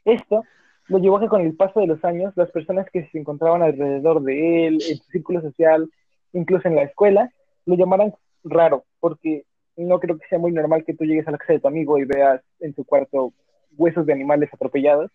Esto 0.05 0.45
lo 0.92 0.99
llevó 0.99 1.16
a 1.16 1.20
que 1.20 1.28
con 1.28 1.40
el 1.40 1.56
paso 1.56 1.80
de 1.80 1.87
los 1.87 2.04
años, 2.04 2.34
las 2.37 2.50
personas 2.50 2.87
que 2.90 3.08
se 3.08 3.18
encontraban 3.18 3.62
alrededor 3.62 4.22
de 4.22 4.66
él, 4.66 4.75
en 4.75 4.99
su 4.99 5.04
círculo 5.04 5.40
social, 5.40 5.90
incluso 6.34 6.68
en 6.68 6.76
la 6.76 6.82
escuela, 6.82 7.32
lo 7.64 7.76
llamaran 7.76 8.14
raro, 8.44 8.84
porque 9.00 9.46
no 9.75 9.99
creo 10.00 10.18
que 10.18 10.28
sea 10.28 10.38
muy 10.38 10.52
normal 10.52 10.84
que 10.84 10.92
tú 10.92 11.04
llegues 11.04 11.26
a 11.26 11.30
la 11.30 11.38
casa 11.38 11.54
de 11.54 11.61
tu 11.61 11.68
amigo 11.68 11.96
y 11.96 12.04
veas 12.04 12.42
en 12.61 12.75
su 12.75 12.84
cuarto 12.84 13.32
huesos 13.78 14.04
de 14.04 14.12
animales 14.12 14.50
atropellados. 14.52 15.11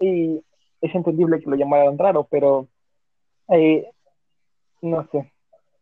Y 0.00 0.42
es 0.80 0.92
entendible 0.92 1.38
que 1.38 1.48
lo 1.48 1.54
llamaran 1.54 1.96
raro, 1.96 2.26
pero 2.28 2.66
eh, 3.50 3.88
no 4.82 5.06
sé. 5.12 5.30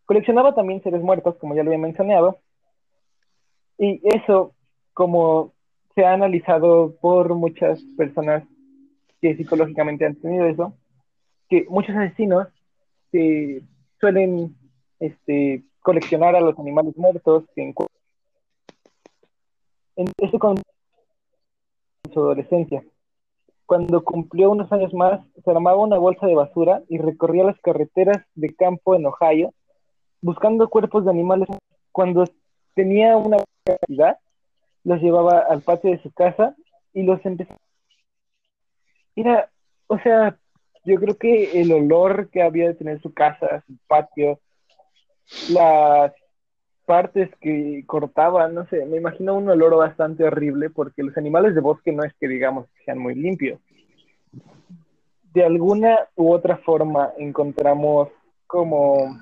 Coleccionaba 0.05 0.55
también 0.55 0.83
seres 0.83 1.01
muertos, 1.01 1.37
como 1.37 1.55
ya 1.55 1.63
lo 1.63 1.71
había 1.71 1.79
mencionado, 1.79 2.41
y 3.79 4.03
eso, 4.05 4.53
como 4.93 5.55
se 5.95 6.05
ha 6.05 6.13
analizado 6.13 6.95
por 7.01 7.35
muchas 7.35 7.81
personas 7.97 8.45
que 9.23 9.37
psicológicamente 9.37 10.05
han 10.05 10.17
tenido 10.17 10.47
eso, 10.47 10.75
que 11.49 11.65
muchos 11.71 11.97
asesinos 11.97 12.49
eh, 13.13 13.63
suelen 14.01 14.57
este, 14.99 15.63
coleccionar 15.81 16.35
a 16.35 16.41
los 16.41 16.59
animales 16.59 16.97
muertos 16.97 17.45
que 17.55 17.63
encuentran 17.63 18.03
en 19.97 20.07
con 20.39 20.57
su 22.13 22.19
adolescencia. 22.19 22.83
Cuando 23.67 24.03
cumplió 24.03 24.51
unos 24.51 24.71
años 24.73 24.93
más, 24.93 25.21
se 25.45 25.51
armaba 25.51 25.79
una 25.79 25.99
bolsa 25.99 26.27
de 26.27 26.35
basura 26.35 26.83
y 26.89 26.99
recorría 26.99 27.45
las 27.45 27.61
carreteras 27.61 28.19
de 28.35 28.55
campo 28.55 28.97
en 28.97 29.07
Ohio 29.07 29.55
buscando 30.21 30.69
cuerpos 30.69 31.05
de 31.05 31.11
animales. 31.11 31.49
Cuando 31.93 32.25
tenía 32.75 33.17
una 33.17 33.39
cantidad, 33.65 34.19
los 34.85 35.01
llevaba 35.01 35.39
al 35.41 35.63
patio 35.63 35.91
de 35.91 36.03
su 36.03 36.11
casa 36.13 36.57
y 36.93 37.03
los 37.03 37.25
empezaba. 37.25 37.59
Era, 39.15 39.51
o 39.87 39.99
sea, 39.99 40.37
yo 40.85 40.97
creo 40.97 41.17
que 41.17 41.61
el 41.61 41.73
olor 41.73 42.29
que 42.31 42.43
había 42.43 42.69
de 42.69 42.75
tener 42.75 43.01
su 43.01 43.13
casa, 43.13 43.63
su 43.67 43.77
patio, 43.87 44.41
las 45.51 46.13
partes 46.85 47.31
que 47.41 47.85
cortaba, 47.87 48.49
no 48.49 48.67
sé, 48.67 48.85
me 48.87 48.97
imagino 48.97 49.37
un 49.37 49.49
olor 49.49 49.77
bastante 49.77 50.25
horrible 50.25 50.71
porque 50.71 51.03
los 51.03 51.17
animales 51.17 51.55
de 51.55 51.61
bosque 51.61 51.93
no 51.93 52.05
es 52.05 52.13
que 52.15 52.29
digamos 52.29 52.67
que 52.67 52.85
sean 52.85 52.99
muy 52.99 53.15
limpios. 53.15 53.61
De 55.33 55.45
alguna 55.45 55.97
u 56.17 56.33
otra 56.33 56.59
forma 56.59 57.13
encontramos 57.17 58.09
como 58.47 59.17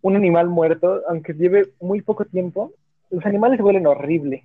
un 0.00 0.16
animal 0.16 0.48
muerto, 0.48 1.02
aunque 1.08 1.34
lleve 1.34 1.72
muy 1.80 2.02
poco 2.02 2.24
tiempo, 2.24 2.72
los 3.10 3.24
animales 3.24 3.60
huelen 3.60 3.86
horrible. 3.86 4.44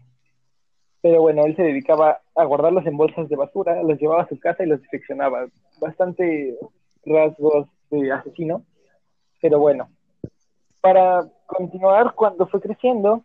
Pero 1.01 1.21
bueno, 1.21 1.45
él 1.45 1.55
se 1.55 1.63
dedicaba 1.63 2.19
a 2.35 2.43
guardarlos 2.43 2.85
en 2.85 2.97
bolsas 2.97 3.29
de 3.29 3.35
basura, 3.35 3.81
los 3.83 3.99
llevaba 3.99 4.23
a 4.23 4.27
su 4.27 4.37
casa 4.39 4.63
y 4.63 4.67
los 4.67 4.81
diseccionaba. 4.81 5.47
Bastante 5.79 6.57
rasgos 7.05 7.67
de 7.89 8.11
asesino. 8.11 8.63
Pero 9.41 9.59
bueno, 9.59 9.89
para 10.81 11.25
continuar, 11.45 12.13
cuando 12.15 12.47
fue 12.47 12.59
creciendo, 12.59 13.23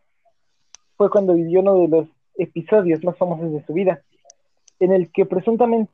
fue 0.96 1.10
cuando 1.10 1.34
vivió 1.34 1.60
uno 1.60 1.78
de 1.78 1.88
los 1.88 2.08
episodios 2.36 3.02
más 3.04 3.16
famosos 3.16 3.52
de 3.52 3.64
su 3.64 3.72
vida, 3.72 4.02
en 4.80 4.92
el 4.92 5.10
que 5.10 5.26
presuntamente 5.26 5.92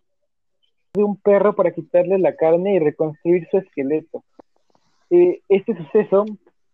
de 0.92 1.04
un 1.04 1.16
perro 1.16 1.54
para 1.54 1.70
quitarle 1.70 2.18
la 2.18 2.34
carne 2.34 2.74
y 2.74 2.78
reconstruir 2.78 3.46
su 3.50 3.58
esqueleto. 3.58 4.24
Eh, 5.10 5.40
este 5.48 5.76
suceso 5.76 6.26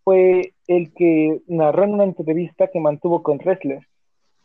fue 0.04 0.54
el 0.68 0.92
que 0.94 1.42
narró 1.46 1.84
en 1.84 1.94
una 1.94 2.04
entrevista 2.04 2.68
que 2.68 2.80
mantuvo 2.80 3.22
con 3.22 3.38
Ressler. 3.38 3.86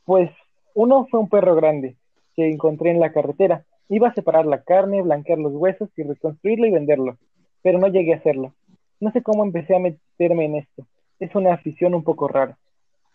Pues 0.05 0.29
uno 0.73 1.07
fue 1.09 1.19
un 1.19 1.29
perro 1.29 1.55
grande 1.55 1.95
que 2.35 2.49
encontré 2.49 2.91
en 2.91 2.99
la 2.99 3.11
carretera. 3.11 3.65
Iba 3.89 4.09
a 4.09 4.13
separar 4.13 4.45
la 4.45 4.63
carne, 4.63 5.01
blanquear 5.01 5.37
los 5.39 5.53
huesos 5.53 5.89
y 5.97 6.03
reconstruirlo 6.03 6.65
y 6.65 6.71
venderlo, 6.71 7.17
pero 7.61 7.79
no 7.79 7.87
llegué 7.87 8.13
a 8.13 8.17
hacerlo. 8.17 8.53
No 8.99 9.11
sé 9.11 9.21
cómo 9.21 9.43
empecé 9.43 9.75
a 9.75 9.79
meterme 9.79 10.45
en 10.45 10.55
esto. 10.57 10.85
Es 11.19 11.33
una 11.35 11.53
afición 11.53 11.93
un 11.93 12.03
poco 12.03 12.27
rara. 12.27 12.57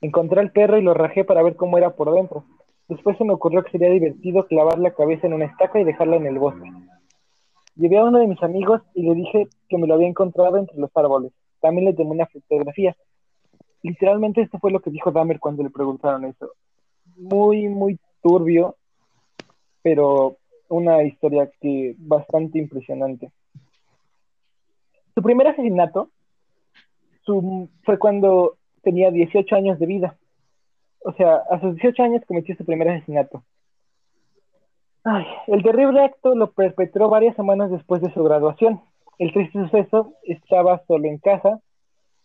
Encontré 0.00 0.40
al 0.40 0.52
perro 0.52 0.78
y 0.78 0.82
lo 0.82 0.94
rajé 0.94 1.24
para 1.24 1.42
ver 1.42 1.56
cómo 1.56 1.78
era 1.78 1.90
por 1.90 2.12
dentro. 2.12 2.44
Después 2.88 3.16
se 3.16 3.24
me 3.24 3.32
ocurrió 3.32 3.64
que 3.64 3.72
sería 3.72 3.90
divertido 3.90 4.46
clavar 4.46 4.78
la 4.78 4.92
cabeza 4.92 5.26
en 5.26 5.32
una 5.32 5.46
estaca 5.46 5.80
y 5.80 5.84
dejarla 5.84 6.16
en 6.16 6.26
el 6.26 6.38
bosque. 6.38 6.70
Llevé 7.74 7.98
a 7.98 8.04
uno 8.04 8.18
de 8.18 8.26
mis 8.26 8.42
amigos 8.42 8.82
y 8.94 9.02
le 9.02 9.14
dije 9.14 9.48
que 9.68 9.78
me 9.78 9.86
lo 9.86 9.94
había 9.94 10.08
encontrado 10.08 10.56
entre 10.56 10.78
los 10.78 10.90
árboles. 10.94 11.32
También 11.60 11.86
le 11.86 11.94
tomé 11.94 12.10
una 12.10 12.26
fotografía. 12.26 12.96
Literalmente 13.82 14.40
esto 14.40 14.58
fue 14.58 14.70
lo 14.70 14.80
que 14.80 14.90
dijo 14.90 15.10
Dahmer 15.10 15.40
cuando 15.40 15.62
le 15.62 15.70
preguntaron 15.70 16.24
eso. 16.24 16.52
Muy, 17.16 17.68
muy 17.68 17.98
turbio, 18.22 18.76
pero 19.82 20.36
una 20.68 21.02
historia 21.02 21.50
que 21.60 21.94
bastante 21.98 22.58
impresionante. 22.58 23.30
Su 25.14 25.22
primer 25.22 25.48
asesinato 25.48 26.10
fue 27.84 27.98
cuando 27.98 28.56
tenía 28.82 29.10
18 29.10 29.56
años 29.56 29.78
de 29.78 29.86
vida. 29.86 30.16
O 31.04 31.12
sea, 31.12 31.36
a 31.50 31.60
sus 31.60 31.74
18 31.74 32.02
años 32.02 32.22
cometió 32.26 32.54
su 32.56 32.64
primer 32.64 32.88
asesinato. 32.88 33.42
Ay, 35.04 35.24
el 35.46 35.62
terrible 35.62 36.02
acto 36.02 36.34
lo 36.34 36.50
perpetró 36.52 37.08
varias 37.08 37.36
semanas 37.36 37.70
después 37.70 38.02
de 38.02 38.12
su 38.12 38.22
graduación. 38.24 38.80
El 39.18 39.32
triste 39.32 39.58
suceso 39.60 40.12
estaba 40.24 40.82
solo 40.86 41.06
en 41.06 41.18
casa 41.18 41.60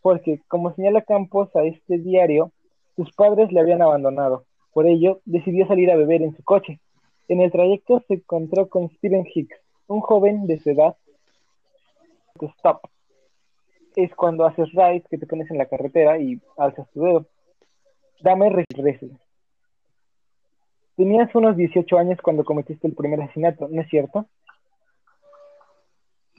porque, 0.02 0.42
como 0.48 0.74
señala 0.74 1.04
Campos 1.04 1.56
a 1.56 1.64
este 1.64 2.00
diario, 2.00 2.52
sus 2.96 3.12
padres 3.14 3.52
le 3.52 3.60
habían 3.60 3.82
abandonado. 3.82 4.46
Por 4.74 4.88
ello, 4.88 5.22
decidió 5.26 5.68
salir 5.68 5.92
a 5.92 5.96
beber 5.96 6.22
en 6.22 6.36
su 6.36 6.44
coche. 6.44 6.80
En 7.28 7.42
el 7.42 7.52
trayecto 7.52 8.04
se 8.08 8.16
encontró 8.16 8.70
con 8.70 8.90
Steven 8.90 9.26
Hicks, 9.34 9.58
un 9.88 10.02
joven 10.02 10.48
de 10.48 10.60
su 10.60 10.70
edad. 10.72 10.96
Stop. 12.42 12.88
Es 13.96 14.14
cuando 14.16 14.46
haces 14.46 14.72
ride 14.72 15.04
que 15.10 15.18
te 15.18 15.28
pones 15.28 15.52
en 15.52 15.58
la 15.58 15.66
carretera 15.66 16.18
y 16.18 16.42
alzas 16.58 16.90
tu 16.92 17.02
dedo. 17.02 17.26
Dame 18.22 18.50
regrese. 18.50 19.10
Tenías 20.96 21.34
unos 21.36 21.58
18 21.58 21.98
años 21.98 22.20
cuando 22.22 22.44
cometiste 22.44 22.88
el 22.88 22.96
primer 22.96 23.22
asesinato, 23.22 23.68
¿no 23.70 23.82
es 23.82 23.90
cierto? 23.90 24.28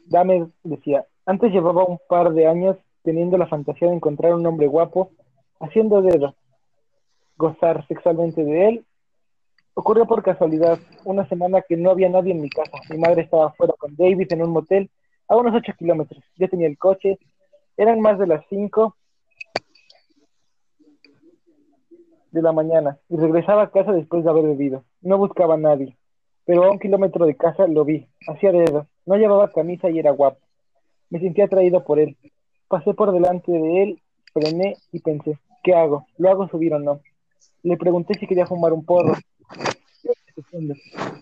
Dame 0.06 0.48
decía, 0.62 1.06
antes 1.26 1.52
llevaba 1.52 1.84
un 1.84 1.98
par 2.08 2.32
de 2.32 2.46
años 2.46 2.76
teniendo 3.02 3.36
la 3.38 3.46
fantasía 3.46 3.88
de 3.88 3.94
encontrar 3.94 4.34
un 4.34 4.46
hombre 4.46 4.66
guapo, 4.66 5.10
haciendo 5.60 6.02
dedo, 6.02 6.34
gozar 7.42 7.86
sexualmente 7.88 8.44
de 8.44 8.68
él 8.68 8.84
Ocurrió 9.74 10.04
por 10.04 10.22
casualidad, 10.22 10.78
una 11.04 11.26
semana 11.28 11.62
que 11.66 11.78
no 11.78 11.90
había 11.90 12.10
nadie 12.10 12.32
en 12.32 12.42
mi 12.42 12.50
casa. 12.50 12.76
Mi 12.90 12.98
madre 12.98 13.22
estaba 13.22 13.52
fuera 13.52 13.72
con 13.78 13.96
David 13.96 14.30
en 14.30 14.42
un 14.42 14.50
motel 14.50 14.90
a 15.28 15.36
unos 15.36 15.54
8 15.54 15.72
kilómetros. 15.78 16.22
Yo 16.36 16.46
tenía 16.48 16.66
el 16.66 16.76
coche, 16.76 17.18
eran 17.78 18.00
más 18.00 18.18
de 18.18 18.26
las 18.26 18.44
5 18.50 18.94
de 22.32 22.42
la 22.42 22.52
mañana 22.52 22.98
y 23.08 23.16
regresaba 23.16 23.62
a 23.62 23.70
casa 23.70 23.92
después 23.92 24.24
de 24.24 24.30
haber 24.30 24.44
bebido. 24.44 24.84
No 25.00 25.16
buscaba 25.16 25.54
a 25.54 25.58
nadie, 25.58 25.96
pero 26.44 26.64
a 26.64 26.70
un 26.70 26.78
kilómetro 26.78 27.24
de 27.24 27.36
casa 27.36 27.66
lo 27.66 27.86
vi. 27.86 28.06
Hacía 28.28 28.52
dedo, 28.52 28.88
no 29.06 29.16
llevaba 29.16 29.52
camisa 29.52 29.88
y 29.88 29.98
era 29.98 30.10
guapo. 30.10 30.40
Me 31.08 31.18
sentí 31.18 31.40
atraído 31.40 31.82
por 31.82 31.98
él. 31.98 32.18
Pasé 32.68 32.92
por 32.92 33.10
delante 33.10 33.50
de 33.50 33.82
él, 33.82 34.02
frené 34.34 34.76
y 34.92 35.00
pensé, 35.00 35.38
¿qué 35.62 35.74
hago? 35.74 36.06
¿Lo 36.18 36.28
hago 36.30 36.48
subir 36.48 36.74
o 36.74 36.78
no? 36.78 37.00
Le 37.62 37.76
pregunté 37.76 38.18
si 38.18 38.26
quería 38.26 38.46
fumar 38.46 38.72
un 38.72 38.84
porro 38.84 39.14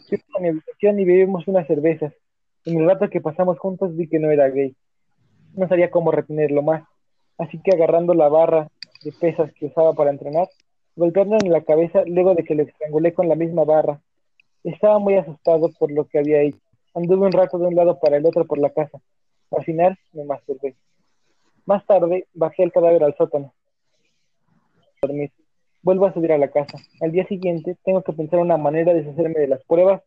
Fui 0.09 0.19
a 0.37 0.41
mi 0.41 0.49
habitación 0.49 0.99
y 0.99 1.05
bebimos 1.05 1.47
unas 1.49 1.67
cervezas. 1.67 2.13
En 2.65 2.79
el 2.79 2.87
rato 2.87 3.09
que 3.11 3.21
pasamos 3.21 3.59
juntos 3.59 3.97
vi 3.97 4.09
que 4.09 4.19
no 4.19 4.31
era 4.31 4.49
gay. 4.49 4.75
No 5.55 5.69
sabía 5.69 5.91
cómo 5.91 6.11
retenerlo 6.11 6.63
más. 6.63 6.85
Así 7.39 7.61
que 7.63 7.73
agarrando 7.73 8.15
la 8.15 8.29
barra 8.29 8.69
de 9.03 9.13
pesas 9.13 9.53
que 9.55 9.67
usaba 9.67 9.95
para 9.95 10.11
entrenar, 10.11 10.49
golpeándole 10.95 11.47
en 11.47 11.53
la 11.53 11.63
cabeza 11.63 12.03
luego 12.07 12.35
de 12.35 12.45
que 12.45 12.55
lo 12.55 12.63
estrangulé 12.63 13.15
con 13.15 13.29
la 13.29 13.35
misma 13.35 13.65
barra. 13.65 14.01
Estaba 14.63 14.99
muy 14.99 15.15
asustado 15.15 15.71
por 15.79 15.91
lo 15.91 16.05
que 16.05 16.19
había 16.19 16.43
hecho. 16.43 16.61
Anduve 16.95 17.27
un 17.27 17.33
rato 17.33 17.59
de 17.59 17.67
un 17.67 17.75
lado 17.75 17.99
para 17.99 18.17
el 18.17 18.27
otro 18.27 18.45
por 18.45 18.59
la 18.59 18.71
casa. 18.71 19.01
Al 19.51 19.65
final 19.65 19.99
me 20.13 20.25
masturbé. 20.25 20.77
Más 21.67 21.85
tarde 21.87 22.27
bajé 22.35 22.63
el 22.63 22.73
cadáver 22.73 23.05
al 23.05 23.17
sótano. 23.17 23.53
Dormir. 25.01 25.33
Vuelvo 25.83 26.07
a 26.07 26.13
subir 26.13 26.33
a 26.33 26.39
la 26.39 26.49
casa. 26.49 26.79
Al 27.01 27.13
día 27.13 27.27
siguiente 27.27 27.77
tengo 27.85 28.03
que 28.03 28.13
pensar 28.13 28.39
una 28.39 28.57
manera 28.57 28.93
de 28.93 29.03
deshacerme 29.03 29.41
de 29.41 29.49
las 29.49 29.65
pruebas. 29.65 30.03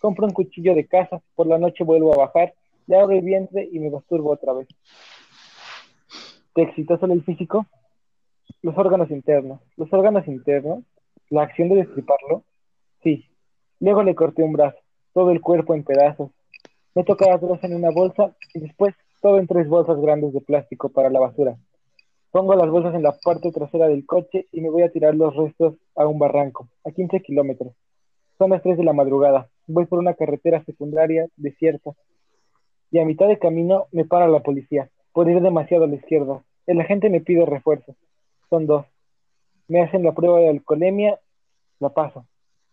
Compro 0.00 0.26
un 0.26 0.32
cuchillo 0.32 0.74
de 0.74 0.86
casa, 0.86 1.20
por 1.34 1.46
la 1.46 1.58
noche 1.58 1.84
vuelvo 1.84 2.12
a 2.12 2.26
bajar, 2.26 2.54
le 2.86 2.96
abro 2.96 3.16
el 3.16 3.24
vientre 3.24 3.68
y 3.70 3.78
me 3.78 3.90
masturbo 3.90 4.32
otra 4.32 4.52
vez. 4.52 4.68
¿Te 6.54 6.62
excitó 6.62 6.98
solo 6.98 7.14
el 7.14 7.22
físico? 7.22 7.66
Los 8.62 8.76
órganos 8.76 9.10
internos. 9.10 9.60
Los 9.76 9.92
órganos 9.92 10.26
internos, 10.26 10.84
la 11.30 11.42
acción 11.42 11.68
de 11.68 11.76
destriparlo, 11.76 12.44
sí. 13.02 13.24
Luego 13.80 14.02
le 14.02 14.14
corté 14.14 14.42
un 14.42 14.52
brazo, 14.52 14.78
todo 15.12 15.30
el 15.30 15.40
cuerpo 15.40 15.74
en 15.74 15.84
pedazos. 15.84 16.30
Me 16.94 17.04
tocaba 17.04 17.38
dos 17.38 17.62
en 17.62 17.74
una 17.74 17.90
bolsa 17.90 18.34
y 18.52 18.60
después 18.60 18.94
todo 19.20 19.38
en 19.38 19.46
tres 19.46 19.68
bolsas 19.68 19.98
grandes 20.00 20.32
de 20.32 20.40
plástico 20.40 20.90
para 20.90 21.10
la 21.10 21.20
basura. 21.20 21.56
Pongo 22.34 22.56
las 22.56 22.68
bolsas 22.68 22.96
en 22.96 23.04
la 23.04 23.12
parte 23.12 23.52
trasera 23.52 23.86
del 23.86 24.04
coche 24.06 24.48
y 24.50 24.60
me 24.60 24.68
voy 24.68 24.82
a 24.82 24.90
tirar 24.90 25.14
los 25.14 25.36
restos 25.36 25.76
a 25.94 26.04
un 26.08 26.18
barranco, 26.18 26.66
a 26.84 26.90
15 26.90 27.20
kilómetros. 27.20 27.74
Son 28.38 28.50
las 28.50 28.60
3 28.60 28.76
de 28.76 28.82
la 28.82 28.92
madrugada. 28.92 29.46
Voy 29.68 29.86
por 29.86 30.00
una 30.00 30.14
carretera 30.14 30.64
secundaria 30.64 31.28
desierta. 31.36 31.92
Y 32.90 32.98
a 32.98 33.04
mitad 33.04 33.28
de 33.28 33.38
camino 33.38 33.86
me 33.92 34.04
para 34.04 34.26
la 34.26 34.40
policía, 34.40 34.90
por 35.12 35.30
ir 35.30 35.40
demasiado 35.42 35.84
a 35.84 35.86
la 35.86 35.94
izquierda. 35.94 36.42
El 36.66 36.80
agente 36.80 37.08
me 37.08 37.20
pide 37.20 37.46
refuerzo. 37.46 37.94
Son 38.50 38.66
dos. 38.66 38.84
Me 39.68 39.80
hacen 39.82 40.02
la 40.02 40.12
prueba 40.12 40.40
de 40.40 40.48
alcoholemia, 40.48 41.20
la 41.78 41.90
paso. 41.90 42.26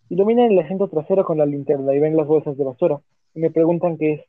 Iluminan 0.09 0.51
el 0.51 0.57
asiento 0.57 0.87
trasero 0.87 1.23
con 1.23 1.37
la 1.37 1.45
linterna 1.45 1.93
y 1.93 1.99
ven 1.99 2.17
las 2.17 2.25
bolsas 2.25 2.57
de 2.57 2.63
basura. 2.63 2.99
Y 3.35 3.39
me 3.39 3.51
preguntan 3.51 3.99
qué 3.99 4.13
es. 4.13 4.21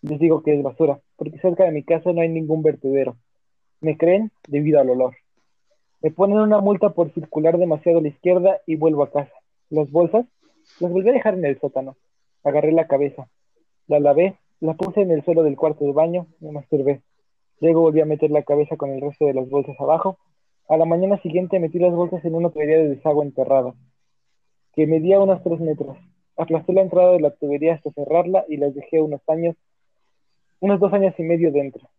Les 0.00 0.18
digo 0.18 0.42
que 0.42 0.54
es 0.54 0.62
basura, 0.62 0.98
porque 1.16 1.38
cerca 1.40 1.64
de 1.64 1.72
mi 1.72 1.82
casa 1.82 2.10
no 2.14 2.22
hay 2.22 2.30
ningún 2.30 2.62
vertedero. 2.62 3.18
Me 3.82 3.96
creen 3.96 4.30
debido 4.46 4.78
al 4.78 4.90
olor. 4.90 5.16
Me 6.02 6.12
ponen 6.12 6.38
una 6.38 6.60
multa 6.60 6.90
por 6.90 7.12
circular 7.12 7.58
demasiado 7.58 7.98
a 7.98 8.02
la 8.02 8.08
izquierda 8.08 8.60
y 8.64 8.76
vuelvo 8.76 9.02
a 9.02 9.10
casa. 9.10 9.32
Las 9.70 9.90
bolsas 9.90 10.24
las 10.78 10.92
volví 10.92 11.08
a 11.08 11.12
dejar 11.12 11.34
en 11.34 11.44
el 11.44 11.58
sótano. 11.58 11.96
Agarré 12.44 12.70
la 12.70 12.86
cabeza. 12.86 13.26
La 13.88 13.98
lavé, 13.98 14.38
la 14.60 14.74
puse 14.74 15.00
en 15.00 15.10
el 15.10 15.24
suelo 15.24 15.42
del 15.42 15.56
cuarto 15.56 15.84
de 15.84 15.90
baño, 15.90 16.28
me 16.38 16.52
masturbé. 16.52 17.02
Luego 17.58 17.80
volví 17.80 18.00
a 18.00 18.04
meter 18.04 18.30
la 18.30 18.44
cabeza 18.44 18.76
con 18.76 18.90
el 18.90 19.00
resto 19.00 19.26
de 19.26 19.34
las 19.34 19.50
bolsas 19.50 19.74
abajo. 19.80 20.16
A 20.68 20.76
la 20.76 20.84
mañana 20.84 21.20
siguiente 21.20 21.58
metí 21.58 21.80
las 21.80 21.92
bolsas 21.92 22.24
en 22.24 22.36
una 22.36 22.50
tubería 22.50 22.78
de 22.78 22.88
desagüe 22.88 23.24
enterrada, 23.24 23.74
que 24.74 24.86
medía 24.86 25.18
unos 25.18 25.42
tres 25.42 25.58
metros. 25.58 25.98
Aplasté 26.36 26.72
la 26.72 26.82
entrada 26.82 27.10
de 27.14 27.20
la 27.20 27.32
tubería 27.32 27.74
hasta 27.74 27.90
cerrarla 27.90 28.44
y 28.48 28.58
las 28.58 28.76
dejé 28.76 29.00
unos 29.02 29.28
años, 29.28 29.56
unos 30.60 30.78
dos 30.78 30.92
años 30.92 31.14
y 31.18 31.24
medio 31.24 31.50
dentro 31.50 31.90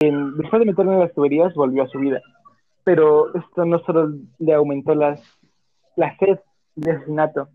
después 0.00 0.60
de 0.60 0.66
meterme 0.66 0.94
en 0.94 1.00
las 1.00 1.14
tuberías, 1.14 1.54
volvió 1.54 1.82
a 1.82 1.88
su 1.88 1.98
vida. 1.98 2.20
Pero 2.84 3.34
esto 3.34 3.64
no 3.64 3.78
solo 3.80 4.12
le 4.38 4.54
aumentó 4.54 4.94
las, 4.94 5.20
la 5.96 6.16
sed 6.18 6.38
de 6.76 6.92
asesinato, 6.92 7.48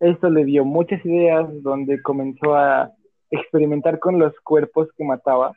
esto 0.00 0.28
le 0.28 0.44
dio 0.44 0.64
muchas 0.64 1.04
ideas 1.06 1.46
donde 1.62 2.02
comenzó 2.02 2.54
a 2.54 2.90
experimentar 3.30 3.98
con 4.00 4.18
los 4.18 4.38
cuerpos 4.40 4.88
que 4.96 5.04
mataba. 5.04 5.52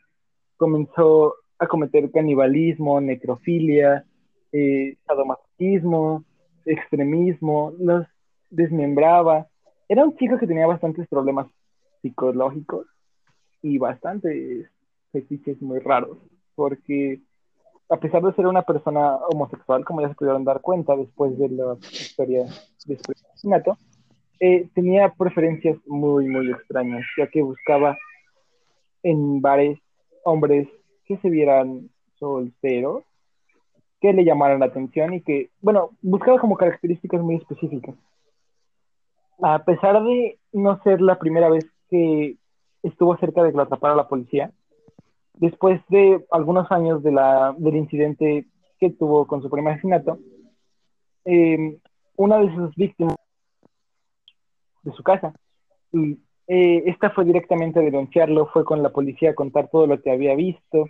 Comenzó 0.58 1.36
a 1.60 1.67
cometer 1.67 2.10
canibalismo, 2.12 3.02
necrofilia, 3.02 4.06
eh, 4.52 4.95
sadomasoquismo, 5.06 6.23
extremismo, 6.65 7.73
los 7.80 8.06
desmembraba. 8.50 9.47
Era 9.89 10.06
un 10.06 10.15
chico 10.17 10.38
que 10.38 10.47
tenía 10.47 10.67
bastantes 10.67 11.08
problemas 11.08 11.47
psicológicos 12.02 12.86
y 13.62 13.78
bastantes 13.80 14.69
fetiches 15.12 15.62
muy 15.62 15.80
raros, 15.80 16.17
porque 16.56 17.22
a 17.89 17.98
pesar 17.98 18.22
de 18.22 18.34
ser 18.34 18.48
una 18.48 18.63
persona 18.63 19.15
homosexual, 19.30 19.86
como 19.86 20.02
ya 20.02 20.10
se 20.10 20.15
pudieron 20.15 20.43
dar 20.43 20.62
cuenta 20.62 20.96
después 20.96 21.38
de 21.38 21.50
la 21.50 21.78
historia 21.91 22.46
de 22.86 22.98
su 22.98 23.12
asesinato, 23.12 23.78
eh, 24.39 24.67
tenía 24.74 25.13
preferencias 25.17 25.78
muy, 25.88 26.28
muy 26.28 26.52
extrañas, 26.52 27.06
ya 27.17 27.28
que 27.28 27.41
buscaba 27.41 27.98
en 29.04 29.41
bares 29.41 29.80
hombres 30.24 30.67
que 31.06 31.17
se 31.17 31.30
vieran 31.30 31.89
solteros, 32.20 33.04
que 34.02 34.13
le 34.13 34.26
llamaran 34.26 34.60
la 34.60 34.67
atención 34.67 35.13
y 35.13 35.22
que, 35.22 35.50
bueno, 35.62 35.91
buscaba 36.02 36.39
como 36.39 36.58
características 36.58 37.22
muy 37.22 37.36
específicas. 37.36 37.96
A 39.41 39.63
pesar 39.63 40.04
de 40.04 40.38
no 40.52 40.82
ser 40.84 41.02
la 41.02 41.17
primera 41.17 41.50
vez 41.50 41.65
que 41.89 42.36
estuvo 42.84 43.17
cerca 43.17 43.43
de 43.43 43.52
que 43.52 43.58
lo 43.58 43.63
atrapara 43.63 43.96
la 43.96 44.08
policía, 44.08 44.52
después 45.38 45.82
de 45.89 46.26
algunos 46.32 46.71
años 46.71 47.04
de 47.04 47.12
la, 47.12 47.56
del 47.58 47.76
incidente 47.76 48.45
que 48.80 48.91
tuvo 48.91 49.26
con 49.28 49.41
su 49.41 49.50
primer 49.50 49.73
asesinato, 49.73 50.19
em, 51.26 51.78
una 52.15 52.39
de 52.39 52.54
sus 52.56 52.76
víctimas 52.76 53.15
de 54.84 54.91
su 54.91 55.04
casa, 55.04 55.34
eh, 56.47 56.84
esta 56.86 57.10
fue 57.12 57.26
directamente 57.26 57.80
a 57.80 57.84
denunciarlo, 57.84 58.47
fue 58.47 58.63
con 58.63 58.82
la 58.82 58.89
policía 58.89 59.32
a 59.32 59.36
contar 59.36 59.69
todo 59.69 59.88
lo 59.88 60.02
que 60.02 60.12
había 60.12 60.36
visto. 60.36 60.88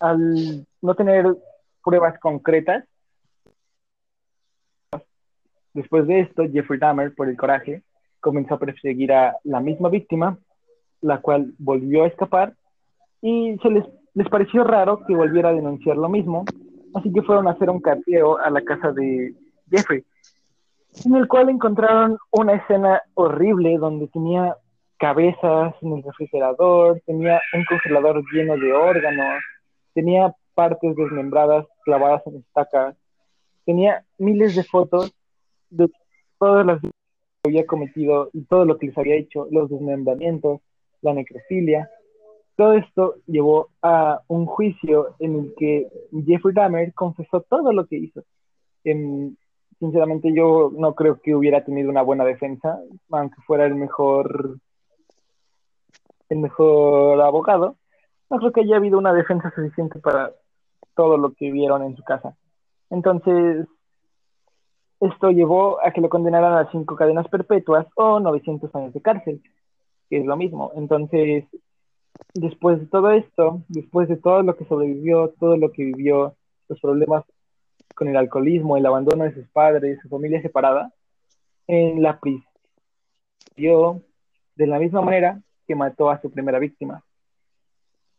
al 0.00 0.66
no 0.80 0.94
tener 0.96 1.26
pruebas 1.84 2.18
concretas, 2.18 2.84
Después 5.74 6.06
de 6.06 6.20
esto, 6.20 6.44
Jeffrey 6.52 6.78
Dahmer, 6.78 7.14
por 7.14 7.28
el 7.28 7.36
coraje, 7.36 7.82
comenzó 8.20 8.54
a 8.54 8.58
perseguir 8.58 9.12
a 9.12 9.36
la 9.44 9.60
misma 9.60 9.88
víctima, 9.88 10.38
la 11.00 11.20
cual 11.20 11.54
volvió 11.58 12.04
a 12.04 12.08
escapar 12.08 12.54
y 13.22 13.56
se 13.62 13.70
les, 13.70 13.84
les 14.14 14.28
pareció 14.28 14.64
raro 14.64 15.04
que 15.06 15.14
volviera 15.14 15.48
a 15.48 15.54
denunciar 15.54 15.96
lo 15.96 16.08
mismo, 16.08 16.44
así 16.94 17.10
que 17.12 17.22
fueron 17.22 17.48
a 17.48 17.52
hacer 17.52 17.70
un 17.70 17.80
cateo 17.80 18.36
a 18.38 18.50
la 18.50 18.60
casa 18.62 18.92
de 18.92 19.34
Jeffrey, 19.70 20.04
en 21.04 21.14
el 21.14 21.26
cual 21.28 21.48
encontraron 21.48 22.18
una 22.32 22.54
escena 22.54 23.00
horrible 23.14 23.78
donde 23.78 24.08
tenía 24.08 24.56
cabezas 24.98 25.74
en 25.80 25.92
el 25.94 26.02
refrigerador, 26.02 27.00
tenía 27.06 27.40
un 27.54 27.64
congelador 27.64 28.22
lleno 28.32 28.56
de 28.56 28.72
órganos, 28.72 29.42
tenía 29.94 30.34
partes 30.54 30.94
desmembradas 30.94 31.66
clavadas 31.84 32.22
en 32.26 32.36
estacas, 32.36 32.96
tenía 33.64 34.04
miles 34.18 34.54
de 34.54 34.64
fotos 34.64 35.12
de 35.70 35.88
todas 36.38 36.66
las 36.66 36.80
que 36.80 36.90
había 37.44 37.66
cometido 37.66 38.30
y 38.32 38.42
todo 38.44 38.64
lo 38.64 38.78
que 38.78 38.86
les 38.86 38.98
había 38.98 39.16
hecho, 39.16 39.48
los 39.50 39.70
desmembramientos, 39.70 40.60
la 41.00 41.14
necrofilia. 41.14 41.90
Todo 42.56 42.74
esto 42.74 43.14
llevó 43.26 43.68
a 43.82 44.20
un 44.28 44.46
juicio 44.46 45.14
en 45.18 45.36
el 45.36 45.54
que 45.56 45.88
Jeffrey 46.26 46.54
Dahmer 46.54 46.92
confesó 46.94 47.40
todo 47.42 47.72
lo 47.72 47.86
que 47.86 47.96
hizo. 47.96 48.22
sinceramente 49.78 50.32
yo 50.34 50.70
no 50.76 50.94
creo 50.94 51.20
que 51.20 51.34
hubiera 51.34 51.64
tenido 51.64 51.90
una 51.90 52.02
buena 52.02 52.24
defensa, 52.24 52.78
aunque 53.10 53.40
fuera 53.46 53.66
el 53.66 53.74
mejor 53.74 54.58
el 56.28 56.38
mejor 56.38 57.20
abogado, 57.20 57.76
no 58.30 58.38
creo 58.38 58.52
que 58.52 58.62
haya 58.62 58.76
habido 58.76 58.98
una 58.98 59.12
defensa 59.12 59.52
suficiente 59.54 59.98
para 59.98 60.32
todo 60.94 61.18
lo 61.18 61.32
que 61.34 61.50
vieron 61.50 61.82
en 61.82 61.96
su 61.96 62.02
casa. 62.02 62.34
Entonces, 62.88 63.66
esto 65.00 65.30
llevó 65.30 65.84
a 65.84 65.90
que 65.92 66.00
lo 66.00 66.08
condenaran 66.08 66.54
a 66.54 66.70
cinco 66.70 66.96
cadenas 66.96 67.28
perpetuas 67.28 67.86
o 67.96 68.20
900 68.20 68.74
años 68.74 68.94
de 68.94 69.02
cárcel, 69.02 69.42
que 70.08 70.18
es 70.18 70.24
lo 70.24 70.36
mismo. 70.36 70.72
Entonces, 70.76 71.44
después 72.34 72.80
de 72.80 72.86
todo 72.86 73.10
esto, 73.10 73.62
después 73.68 74.08
de 74.08 74.16
todo 74.16 74.42
lo 74.42 74.56
que 74.56 74.64
sobrevivió, 74.64 75.34
todo 75.38 75.56
lo 75.56 75.72
que 75.72 75.84
vivió, 75.84 76.36
los 76.68 76.80
problemas 76.80 77.24
con 77.94 78.08
el 78.08 78.16
alcoholismo, 78.16 78.76
el 78.76 78.86
abandono 78.86 79.24
de 79.24 79.34
sus 79.34 79.46
padres, 79.48 80.00
su 80.02 80.08
familia 80.08 80.40
separada, 80.40 80.92
en 81.66 82.02
la 82.02 82.18
prisión, 82.18 84.04
de 84.56 84.66
la 84.66 84.78
misma 84.78 85.02
manera 85.02 85.40
que 85.66 85.74
mató 85.74 86.10
a 86.10 86.20
su 86.20 86.30
primera 86.30 86.58
víctima, 86.58 87.04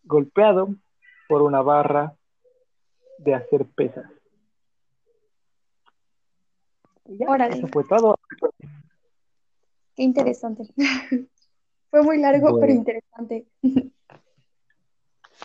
golpeado 0.03 0.75
por 1.27 1.41
una 1.41 1.61
barra 1.61 2.15
de 3.17 3.33
hacer 3.33 3.65
pesas. 3.65 4.05
Órale. 7.27 7.67
fue 7.67 7.83
todo. 7.83 8.17
Qué 9.95 10.03
interesante. 10.03 10.63
fue 11.93 12.01
muy 12.01 12.17
largo, 12.17 12.59
pero 12.59 12.73
interesante. 12.73 13.45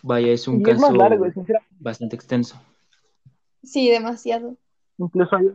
Vaya, 0.02 0.32
es 0.32 0.48
un 0.48 0.60
Y 0.60 0.62
es 0.62 0.68
caso 0.68 0.80
más 0.80 0.92
largo, 0.94 1.26
bastante 1.78 2.16
extenso. 2.16 2.58
Sí, 3.62 3.90
demasiado. 3.90 4.56
Incluso 4.96 5.36
hay, 5.36 5.50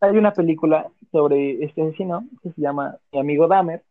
hay 0.00 0.16
una 0.16 0.32
película 0.32 0.90
sobre 1.12 1.62
este 1.62 1.82
asesino 1.82 2.26
que 2.42 2.50
se 2.50 2.60
llama 2.60 2.98
Mi 3.12 3.20
amigo 3.20 3.46
Dahmer. 3.46 3.84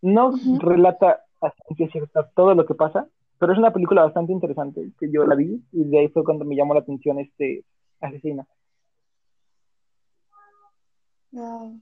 No 0.00 0.32
relata 0.60 1.26
a 1.42 1.52
ciencia 1.66 1.90
cierta 1.90 2.30
todo 2.34 2.54
lo 2.54 2.64
que 2.64 2.74
pasa, 2.74 3.06
pero 3.38 3.52
es 3.52 3.58
una 3.58 3.74
película 3.74 4.04
bastante 4.04 4.32
interesante 4.32 4.92
que 4.98 5.10
yo 5.12 5.26
la 5.26 5.34
vi 5.34 5.62
y 5.72 5.84
de 5.84 5.98
ahí 5.98 6.08
fue 6.08 6.24
cuando 6.24 6.46
me 6.46 6.56
llamó 6.56 6.72
la 6.72 6.80
atención 6.80 7.18
este 7.18 7.66
asesino. 8.00 8.46
Wow. 11.32 11.78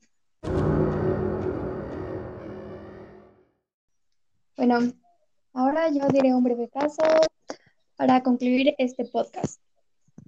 Bueno, 4.59 4.81
ahora 5.53 5.89
yo 5.89 6.09
diré 6.09 6.35
un 6.35 6.43
breve 6.43 6.69
caso 6.69 7.01
para 7.95 8.25
concluir 8.25 8.75
este 8.79 9.05
podcast. 9.05 9.63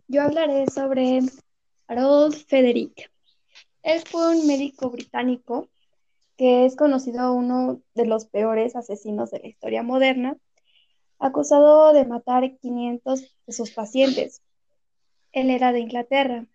Yo 0.06 0.22
hablaré 0.22 0.68
sobre 0.68 1.18
Harold 1.88 2.36
Frederick. 2.46 3.10
Él 3.82 4.00
fue 4.08 4.36
un 4.36 4.46
médico 4.46 4.88
británico 4.88 5.68
que 6.36 6.64
es 6.64 6.76
conocido 6.76 7.34
uno 7.34 7.82
de 7.96 8.06
los 8.06 8.26
peores 8.26 8.76
asesinos 8.76 9.32
de 9.32 9.40
la 9.40 9.48
historia 9.48 9.82
moderna, 9.82 10.36
acusado 11.18 11.92
de 11.92 12.04
matar 12.04 12.56
500 12.58 13.36
de 13.48 13.52
sus 13.52 13.72
pacientes. 13.72 14.42
Él 15.32 15.50
era 15.50 15.72
de 15.72 15.80
Inglaterra. 15.80 16.46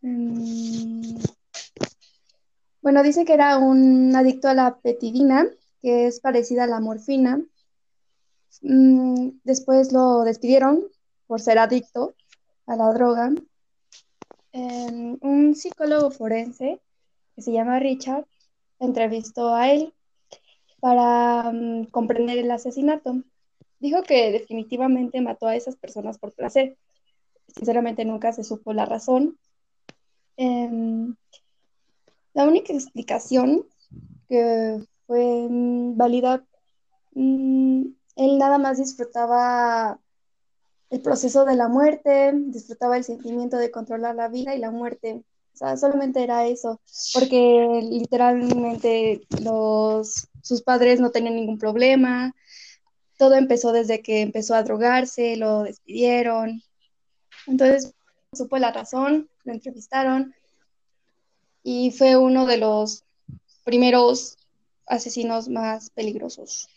Mm, 0.00 1.18
Bueno, 2.80 3.02
dice 3.02 3.26
que 3.26 3.34
era 3.34 3.58
un 3.58 4.16
adicto 4.16 4.48
a 4.48 4.54
la 4.54 4.78
petidina, 4.78 5.46
que 5.84 6.06
es 6.06 6.18
parecida 6.18 6.64
a 6.64 6.66
la 6.66 6.80
morfina. 6.80 7.44
Mm, 8.62 9.32
Después 9.44 9.92
lo 9.92 10.22
despidieron 10.24 10.86
por 11.26 11.42
ser 11.42 11.58
adicto 11.58 12.14
a 12.66 12.74
la 12.74 12.90
droga. 12.94 13.34
Em, 14.52 15.18
un 15.20 15.54
psicólogo 15.54 16.10
forense 16.10 16.80
que 17.36 17.42
se 17.42 17.52
llama 17.52 17.80
Richard 17.80 18.24
entrevistó 18.78 19.54
a 19.54 19.72
él 19.72 19.92
para 20.80 21.52
mm, 21.52 21.90
comprender 21.90 22.38
el 22.38 22.50
asesinato. 22.50 23.22
Dijo 23.78 24.02
que 24.04 24.32
definitivamente 24.32 25.20
mató 25.20 25.48
a 25.48 25.56
esas 25.56 25.76
personas 25.76 26.16
por 26.16 26.32
placer. 26.32 26.78
Sinceramente 27.48 28.06
nunca 28.06 28.32
se 28.32 28.42
supo 28.42 28.72
la 28.72 28.86
razón. 28.86 29.38
Em, 30.38 31.14
la 32.32 32.44
única 32.48 32.72
explicación 32.72 33.66
que 34.30 34.82
fue 35.06 35.46
mm, 35.48 35.96
válida, 35.96 36.44
mm, 37.14 37.82
él 38.16 38.38
nada 38.38 38.58
más 38.58 38.78
disfrutaba 38.78 39.98
el 40.90 41.00
proceso 41.00 41.44
de 41.44 41.56
la 41.56 41.68
muerte, 41.68 42.32
disfrutaba 42.34 42.96
el 42.96 43.04
sentimiento 43.04 43.56
de 43.56 43.70
controlar 43.70 44.14
la 44.14 44.28
vida 44.28 44.54
y 44.54 44.58
la 44.58 44.70
muerte. 44.70 45.24
O 45.52 45.56
sea, 45.56 45.76
solamente 45.76 46.22
era 46.22 46.46
eso, 46.46 46.80
porque 47.12 47.80
literalmente 47.82 49.26
los, 49.42 50.28
sus 50.42 50.62
padres 50.62 51.00
no 51.00 51.10
tenían 51.10 51.36
ningún 51.36 51.58
problema. 51.58 52.34
Todo 53.18 53.34
empezó 53.34 53.72
desde 53.72 54.02
que 54.02 54.20
empezó 54.20 54.54
a 54.54 54.64
drogarse, 54.64 55.36
lo 55.36 55.62
despidieron. 55.62 56.62
Entonces, 57.46 57.94
supo 58.32 58.58
la 58.58 58.72
razón, 58.72 59.28
lo 59.44 59.52
entrevistaron 59.52 60.34
y 61.62 61.90
fue 61.92 62.16
uno 62.16 62.46
de 62.46 62.58
los 62.58 63.04
primeros 63.64 64.36
asesinos 64.86 65.48
más 65.48 65.90
peligrosos. 65.90 66.68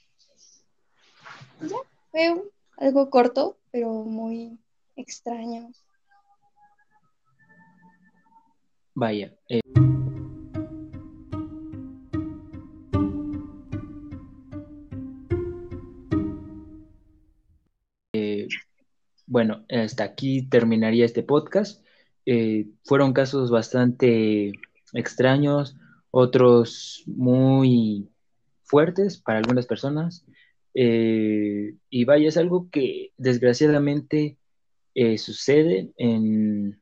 Ya, 1.62 1.78
fue 2.12 2.42
algo 2.78 3.10
corto, 3.10 3.58
pero 3.72 3.90
muy 4.04 4.60
extraño. 4.96 5.72
Vaya, 8.94 9.32
eh, 9.50 9.62
eh, 18.14 18.48
bueno, 19.28 19.66
hasta 19.70 20.04
aquí 20.04 20.48
terminaría 20.50 21.06
este 21.06 21.22
podcast. 21.22 21.84
Eh, 22.26 22.68
fueron 22.84 23.14
casos 23.14 23.52
bastante 23.52 24.52
extraños, 24.94 25.76
otros 26.12 27.04
muy 27.06 28.10
fuertes 28.64 29.18
para 29.18 29.40
algunas 29.40 29.66
personas. 29.66 30.26
Eh, 30.74 31.76
y 31.90 32.06
vaya, 32.06 32.28
es 32.30 32.38
algo 32.38 32.70
que 32.70 33.12
desgraciadamente 33.18 34.38
eh, 34.96 35.18
sucede 35.18 35.92
en 35.98 36.80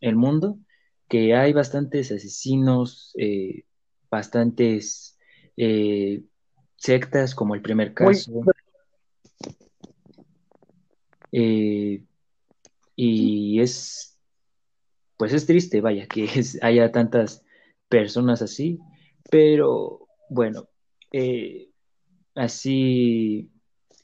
el 0.00 0.16
mundo, 0.16 0.58
que 1.08 1.34
hay 1.34 1.52
bastantes 1.52 2.10
asesinos, 2.12 3.12
eh, 3.18 3.64
bastantes 4.10 5.18
sectas, 6.76 7.34
como 7.34 7.54
el 7.54 7.62
primer 7.62 7.94
caso. 7.94 8.42
Y 12.96 13.60
es, 13.60 14.18
pues 15.16 15.32
es 15.32 15.46
triste, 15.46 15.80
vaya, 15.80 16.06
que 16.06 16.24
es- 16.24 16.58
haya 16.62 16.92
tantas 16.92 17.43
personas 17.88 18.42
así, 18.42 18.78
pero 19.30 20.08
bueno, 20.28 20.68
eh, 21.12 21.70
así 22.34 23.50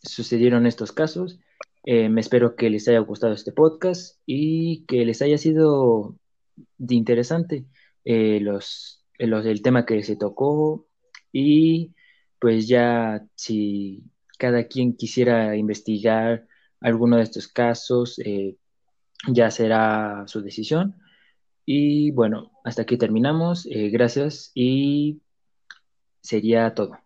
sucedieron 0.03 0.67
estos 0.67 0.93
casos. 0.93 1.39
Eh, 1.85 2.09
me 2.09 2.21
espero 2.21 2.57
que 2.57 2.71
les 2.71 2.89
haya 2.89 3.01
gustado 3.01 3.33
este 3.33 3.53
podcast 3.53 4.21
y 4.27 4.85
que 4.87 5.05
les 5.05 5.23
haya 5.23 5.39
sido 5.39 6.17
de 6.79 6.95
interesante 6.95 7.67
eh, 8.05 8.41
los, 8.41 9.05
los, 9.19 9.47
el 9.47 9.63
tema 9.63 9.87
que 9.87 10.03
se 10.03 10.17
tocó 10.17 10.87
y 11.33 11.95
pues 12.39 12.69
ya 12.69 13.27
si 13.35 14.05
cada 14.39 14.65
quien 14.65 14.97
quisiera 14.97 15.57
investigar 15.57 16.47
alguno 16.81 17.17
de 17.17 17.25
estos 17.25 17.49
casos, 17.49 18.21
ya 19.29 19.51
será 19.51 20.25
su 20.27 20.41
decisión. 20.41 21.00
Y 21.65 22.11
bueno, 22.13 22.51
hasta 22.65 22.83
aquí 22.83 22.97
terminamos. 22.97 23.67
Eh, 23.67 23.91
gracias 23.91 24.53
y 24.55 25.21
sería 26.21 26.75
todo. 26.75 26.99